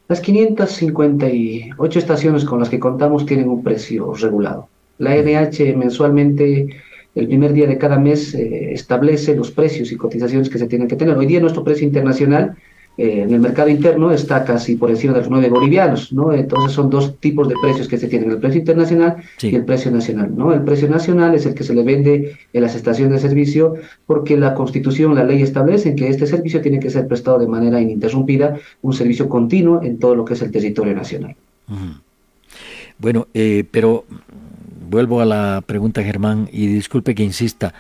Las 0.09 0.19
558 0.19 1.99
estaciones 1.99 2.43
con 2.43 2.59
las 2.59 2.69
que 2.69 2.79
contamos 2.79 3.25
tienen 3.25 3.47
un 3.47 3.63
precio 3.63 4.13
regulado. 4.13 4.67
La 4.97 5.15
NH 5.15 5.75
mensualmente, 5.77 6.67
el 7.15 7.27
primer 7.27 7.53
día 7.53 7.67
de 7.67 7.77
cada 7.77 7.97
mes, 7.97 8.33
eh, 8.33 8.73
establece 8.73 9.35
los 9.35 9.51
precios 9.51 9.91
y 9.91 9.95
cotizaciones 9.95 10.49
que 10.49 10.57
se 10.57 10.67
tienen 10.67 10.87
que 10.87 10.95
tener. 10.95 11.15
Hoy 11.15 11.27
día 11.27 11.39
nuestro 11.39 11.63
precio 11.63 11.85
internacional 11.85 12.57
eh, 12.95 13.23
en 13.23 13.33
el 13.33 13.39
mercado 13.39 13.69
interno 13.69 14.11
está 14.11 14.45
casi 14.45 14.75
por 14.75 14.91
encima 14.91 15.13
de 15.13 15.19
los 15.21 15.29
9 15.29 15.49
bolivianos, 15.49 16.13
¿no? 16.13 16.31
Entonces 16.31 16.73
son 16.73 16.91
dos 16.91 17.17
tipos 17.19 17.47
de 17.47 17.55
precios 17.59 17.87
que 17.87 17.97
se 17.97 18.07
tienen, 18.07 18.29
el 18.29 18.37
precio 18.37 18.59
internacional 18.59 19.17
y 19.41 19.55
el 19.55 19.65
precio 19.65 19.89
nacional, 19.89 20.31
¿no? 20.35 20.53
El 20.53 20.61
precio 20.61 20.87
nacional 20.87 21.33
es 21.33 21.47
el 21.47 21.55
que 21.55 21.63
se 21.63 21.73
le 21.73 21.83
vende 21.83 22.37
en 22.53 22.61
las 22.61 22.75
estaciones 22.75 23.21
de 23.21 23.29
servicio 23.29 23.75
porque 24.05 24.37
la 24.37 24.53
Constitución, 24.53 25.15
la 25.15 25.23
ley 25.23 25.41
establece 25.41 25.95
que 25.95 26.07
este 26.07 26.27
servicio 26.27 26.61
tiene 26.61 26.79
que 26.79 26.91
ser 26.91 27.07
prestado 27.07 27.39
de 27.39 27.47
manera 27.47 27.81
ininterrumpida, 27.81 28.57
un 28.83 28.93
servicio 28.93 29.27
continuo 29.27 29.81
en 29.81 29.97
todo 29.97 30.13
lo 30.13 30.23
que 30.23 30.35
es 30.35 30.41
el 30.43 30.51
territorio 30.51 30.93
nacional. 30.93 31.35
Bueno, 32.99 33.27
eh, 33.33 33.63
pero 33.71 34.05
vuelvo 34.87 35.19
a 35.19 35.25
la 35.25 35.63
pregunta, 35.65 36.03
Germán, 36.03 36.47
y 36.51 36.67
disculpe 36.67 37.15
que 37.15 37.23
insista. 37.23 37.73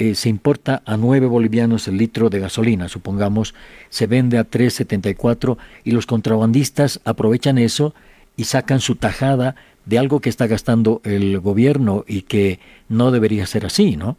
Eh, 0.00 0.14
se 0.14 0.30
importa 0.30 0.82
a 0.86 0.96
9 0.96 1.26
bolivianos 1.26 1.86
el 1.86 1.98
litro 1.98 2.30
de 2.30 2.40
gasolina, 2.40 2.88
supongamos, 2.88 3.54
se 3.90 4.06
vende 4.06 4.38
a 4.38 4.48
3.74 4.48 5.58
y 5.84 5.90
los 5.90 6.06
contrabandistas 6.06 7.02
aprovechan 7.04 7.58
eso 7.58 7.92
y 8.34 8.44
sacan 8.44 8.80
su 8.80 8.94
tajada 8.94 9.56
de 9.84 9.98
algo 9.98 10.20
que 10.20 10.30
está 10.30 10.46
gastando 10.46 11.02
el 11.04 11.38
gobierno 11.40 12.06
y 12.08 12.22
que 12.22 12.60
no 12.88 13.10
debería 13.10 13.44
ser 13.44 13.66
así, 13.66 13.96
¿no? 13.96 14.16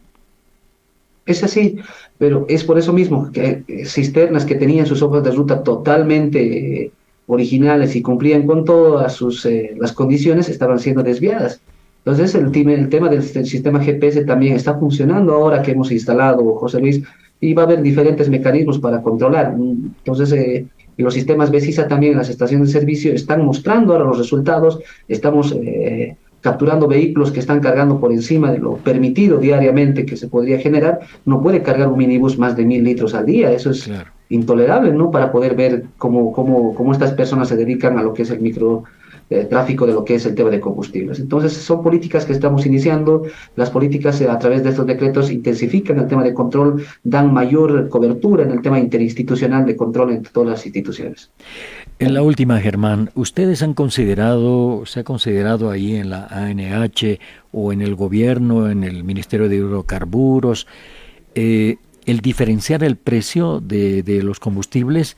Es 1.26 1.42
así, 1.42 1.80
pero 2.16 2.46
es 2.48 2.62
por 2.62 2.78
eso 2.78 2.92
mismo 2.92 3.32
que 3.32 3.64
cisternas 3.84 4.44
que 4.44 4.54
tenían 4.54 4.86
sus 4.86 5.02
hojas 5.02 5.24
de 5.24 5.32
ruta 5.32 5.64
totalmente 5.64 6.92
originales 7.26 7.96
y 7.96 8.02
cumplían 8.02 8.46
con 8.46 8.64
todas 8.64 9.14
sus, 9.14 9.44
eh, 9.46 9.74
las 9.76 9.90
condiciones 9.90 10.48
estaban 10.48 10.78
siendo 10.78 11.02
desviadas. 11.02 11.60
Entonces 12.04 12.34
el, 12.34 12.68
el 12.68 12.88
tema 12.88 13.08
del, 13.08 13.22
sistema 13.22 13.80
GPS 13.80 14.24
también 14.24 14.56
está 14.56 14.74
funcionando 14.74 15.34
ahora 15.34 15.62
que 15.62 15.70
hemos 15.70 15.92
instalado, 15.92 16.54
José 16.54 16.80
Luis, 16.80 17.02
y 17.40 17.54
va 17.54 17.62
a 17.62 17.66
haber 17.66 17.82
diferentes 17.82 18.28
mecanismos 18.28 18.78
para 18.78 19.00
controlar. 19.02 19.54
Entonces 19.56 20.32
eh, 20.32 20.66
los 20.96 21.14
sistemas 21.14 21.50
BESISA 21.50 21.86
también 21.86 22.12
en 22.12 22.18
las 22.18 22.28
estaciones 22.28 22.68
de 22.68 22.80
servicio 22.80 23.12
están 23.12 23.44
mostrando 23.44 23.92
ahora 23.92 24.04
los 24.06 24.18
resultados, 24.18 24.80
estamos 25.06 25.52
eh, 25.52 26.16
capturando 26.40 26.88
vehículos 26.88 27.30
que 27.30 27.38
están 27.38 27.60
cargando 27.60 28.00
por 28.00 28.12
encima 28.12 28.50
de 28.50 28.58
lo 28.58 28.76
permitido 28.78 29.38
diariamente 29.38 30.04
que 30.04 30.16
se 30.16 30.26
podría 30.26 30.58
generar, 30.58 31.00
no 31.24 31.40
puede 31.40 31.62
cargar 31.62 31.88
un 31.88 31.98
minibús 31.98 32.36
más 32.36 32.56
de 32.56 32.64
mil 32.64 32.82
litros 32.82 33.14
al 33.14 33.26
día. 33.26 33.52
Eso 33.52 33.70
es 33.70 33.88
intolerable, 34.28 34.92
¿no? 34.92 35.10
Para 35.10 35.30
poder 35.30 35.54
ver 35.54 35.84
cómo, 35.98 36.32
cómo, 36.32 36.74
cómo 36.74 36.90
estas 36.92 37.12
personas 37.12 37.48
se 37.48 37.56
dedican 37.56 37.96
a 37.96 38.02
lo 38.02 38.12
que 38.12 38.22
es 38.22 38.30
el 38.30 38.40
micro 38.40 38.84
eh, 39.30 39.46
tráfico 39.48 39.86
de 39.86 39.92
lo 39.92 40.04
que 40.04 40.16
es 40.16 40.26
el 40.26 40.34
tema 40.34 40.50
de 40.50 40.60
combustibles. 40.60 41.18
Entonces, 41.18 41.52
son 41.52 41.82
políticas 41.82 42.24
que 42.24 42.32
estamos 42.32 42.66
iniciando. 42.66 43.22
Las 43.56 43.70
políticas 43.70 44.20
eh, 44.20 44.28
a 44.28 44.38
través 44.38 44.62
de 44.62 44.70
estos 44.70 44.86
decretos 44.86 45.30
intensifican 45.30 45.98
el 45.98 46.06
tema 46.06 46.22
de 46.22 46.34
control, 46.34 46.84
dan 47.02 47.32
mayor 47.32 47.88
cobertura 47.88 48.44
en 48.44 48.50
el 48.50 48.62
tema 48.62 48.78
interinstitucional 48.78 49.64
de 49.64 49.76
control 49.76 50.12
entre 50.12 50.32
todas 50.32 50.50
las 50.50 50.66
instituciones. 50.66 51.30
En 51.98 52.14
la 52.14 52.22
última, 52.22 52.58
Germán, 52.60 53.10
¿ustedes 53.14 53.62
han 53.62 53.74
considerado, 53.74 54.84
se 54.86 55.00
ha 55.00 55.04
considerado 55.04 55.70
ahí 55.70 55.94
en 55.94 56.10
la 56.10 56.26
ANH 56.26 57.18
o 57.52 57.72
en 57.72 57.80
el 57.80 57.94
gobierno, 57.94 58.70
en 58.70 58.82
el 58.82 59.04
Ministerio 59.04 59.48
de 59.48 59.56
Hidrocarburos, 59.56 60.66
eh, 61.34 61.76
el 62.04 62.20
diferenciar 62.20 62.82
el 62.82 62.96
precio 62.96 63.60
de, 63.60 64.02
de 64.02 64.22
los 64.22 64.40
combustibles? 64.40 65.16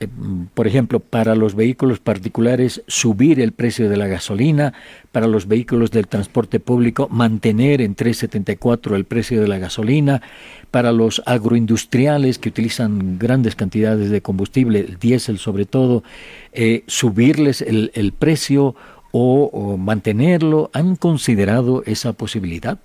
Eh, 0.00 0.08
por 0.54 0.66
ejemplo, 0.66 0.98
para 0.98 1.34
los 1.34 1.54
vehículos 1.54 2.00
particulares 2.00 2.82
subir 2.86 3.38
el 3.38 3.52
precio 3.52 3.90
de 3.90 3.98
la 3.98 4.06
gasolina, 4.06 4.72
para 5.12 5.26
los 5.26 5.46
vehículos 5.46 5.90
del 5.90 6.08
transporte 6.08 6.58
público 6.58 7.08
mantener 7.10 7.82
en 7.82 7.94
3.74 7.94 8.94
el 8.94 9.04
precio 9.04 9.42
de 9.42 9.48
la 9.48 9.58
gasolina, 9.58 10.22
para 10.70 10.92
los 10.92 11.22
agroindustriales 11.26 12.38
que 12.38 12.48
utilizan 12.48 13.18
grandes 13.18 13.54
cantidades 13.56 14.08
de 14.10 14.22
combustible, 14.22 14.80
el 14.80 14.98
diésel 14.98 15.38
sobre 15.38 15.66
todo, 15.66 16.02
eh, 16.52 16.82
subirles 16.86 17.60
el, 17.60 18.12
precio 18.18 18.74
o, 19.12 19.76
mantenerlo. 19.76 20.70
¿Han 20.72 20.96
considerado 20.96 21.82
esa 21.84 22.14
posibilidad? 22.14 22.78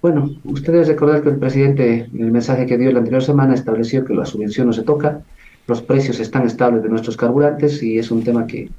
Bueno, 0.00 0.30
ustedes 0.44 0.88
recordar 0.88 1.22
que 1.22 1.28
el 1.28 1.36
presidente, 1.36 2.08
en 2.12 2.24
el 2.24 2.32
mensaje 2.32 2.66
que 2.66 2.78
dio 2.78 2.90
la 2.92 3.00
anterior 3.00 3.22
semana, 3.22 3.54
estableció 3.54 4.04
que 4.04 4.14
la 4.14 4.24
subvención 4.24 4.68
no 4.68 4.72
se 4.72 4.82
toca, 4.82 5.22
los 5.66 5.82
precios 5.82 6.20
están 6.20 6.46
estables 6.46 6.82
de 6.82 6.88
nuestros 6.88 7.16
carburantes 7.16 7.82
y 7.82 7.98
es 7.98 8.10
un 8.10 8.24
tema 8.24 8.46
que, 8.46 8.70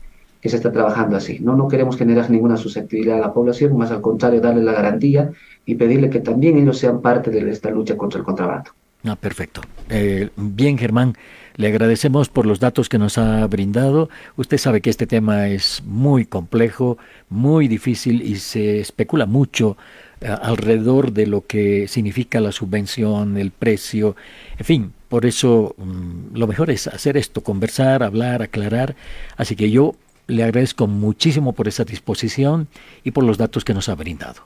que 0.42 0.50
se 0.50 0.58
está 0.58 0.72
trabajando 0.72 1.16
así. 1.16 1.40
No, 1.40 1.56
no 1.56 1.68
queremos 1.68 1.98
generar 1.98 2.30
ninguna 2.30 2.58
susceptibilidad 2.58 3.18
a 3.18 3.22
la 3.22 3.34
población, 3.34 3.78
más 3.78 3.92
al 3.92 4.02
contrario, 4.02 4.42
darle 4.42 4.64
la 4.64 4.74
garantía 4.74 5.32
y 5.66 5.76
pedirle 5.76 6.10
que 6.10 6.20
también 6.20 6.58
ellos 6.58 6.78
sean 6.78 7.02
parte 7.02 7.32
de 7.32 7.50
esta 7.50 7.70
lucha 7.70 7.96
contra 7.96 8.20
el 8.20 8.26
contrabando. 8.26 8.72
Ah, 9.06 9.16
perfecto. 9.16 9.62
Eh, 9.90 10.30
bien, 10.38 10.78
Germán, 10.78 11.16
le 11.56 11.68
agradecemos 11.68 12.30
por 12.30 12.46
los 12.46 12.60
datos 12.60 12.90
que 12.90 12.98
nos 12.98 13.18
ha 13.18 13.46
brindado. 13.48 14.10
Usted 14.38 14.58
sabe 14.58 14.82
que 14.82 14.90
este 14.90 15.08
tema 15.08 15.50
es 15.50 15.84
muy 15.86 16.26
complejo, 16.26 16.98
muy 17.30 17.68
difícil 17.68 18.22
y 18.22 18.38
se 18.38 18.80
especula 18.80 19.26
mucho 19.26 19.78
eh, 20.22 20.28
alrededor 20.28 21.12
de 21.12 21.28
lo 21.28 21.46
que 21.46 21.88
significa 21.88 22.40
la 22.40 22.52
subvención, 22.52 23.38
el 23.38 23.52
precio, 23.52 24.16
en 24.58 24.66
fin, 24.66 24.94
por 25.14 25.28
eso 25.28 25.76
mm, 25.78 26.36
lo 26.36 26.48
mejor 26.48 26.72
es 26.72 26.88
hacer 26.88 27.18
esto, 27.18 27.42
conversar, 27.42 28.02
hablar, 28.02 28.42
aclarar. 28.42 28.96
Así 29.38 29.56
que 29.56 29.70
yo 29.70 29.94
le 30.26 30.44
agradezco 30.44 30.88
muchísimo 30.88 31.54
por 31.54 31.68
esa 31.68 31.84
disposición 31.84 32.68
y 33.04 33.12
por 33.12 33.24
los 33.24 33.38
datos 33.38 33.64
que 33.64 33.76
nos 33.76 33.90
ha 33.90 33.94
brindado. 33.94 34.42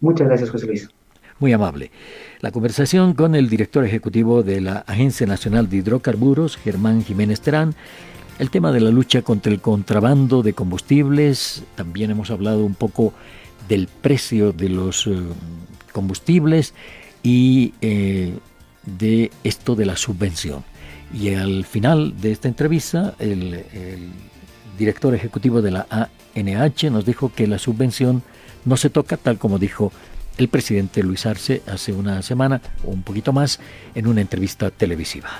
Muchas 0.00 0.28
gracias, 0.28 0.48
José 0.48 0.66
Luis. 0.66 0.88
Muy 1.40 1.52
amable. 1.52 1.90
La 2.40 2.52
conversación 2.52 3.12
con 3.12 3.34
el 3.34 3.50
director 3.50 3.84
ejecutivo 3.84 4.42
de 4.42 4.62
la 4.62 4.78
Agencia 4.86 5.26
Nacional 5.26 5.68
de 5.68 5.76
Hidrocarburos, 5.76 6.56
Germán 6.56 7.04
Jiménez 7.04 7.42
Terán, 7.42 7.74
el 8.38 8.48
tema 8.48 8.72
de 8.72 8.80
la 8.80 8.88
lucha 8.88 9.20
contra 9.20 9.52
el 9.52 9.60
contrabando 9.60 10.42
de 10.42 10.54
combustibles, 10.54 11.64
también 11.74 12.10
hemos 12.10 12.30
hablado 12.30 12.64
un 12.64 12.76
poco 12.76 13.12
del 13.68 13.88
precio 13.88 14.52
de 14.52 14.70
los 14.70 15.06
eh, 15.06 15.18
combustibles 15.92 16.72
y 17.22 17.74
eh, 17.82 18.32
de 18.86 19.30
esto 19.44 19.74
de 19.74 19.86
la 19.86 19.96
subvención. 19.96 20.64
Y 21.12 21.34
al 21.34 21.64
final 21.64 22.20
de 22.20 22.32
esta 22.32 22.48
entrevista, 22.48 23.14
el, 23.18 23.64
director 24.78 25.14
ejecutivo 25.14 25.62
de 25.62 25.70
la 25.70 25.86
ANH 26.34 26.90
nos 26.90 27.06
dijo 27.06 27.32
que 27.34 27.46
la 27.46 27.58
subvención 27.58 28.22
no 28.66 28.76
se 28.76 28.90
toca 28.90 29.16
tal 29.16 29.38
como 29.38 29.58
dijo 29.58 29.90
el 30.36 30.48
presidente 30.48 31.02
Luis 31.02 31.24
Arce 31.24 31.62
hace 31.66 31.94
una 31.94 32.20
semana 32.20 32.60
o 32.84 32.90
un 32.90 33.02
poquito 33.02 33.32
más 33.32 33.58
en 33.94 34.06
una 34.06 34.20
entrevista 34.20 34.70
televisiva. 34.70 35.30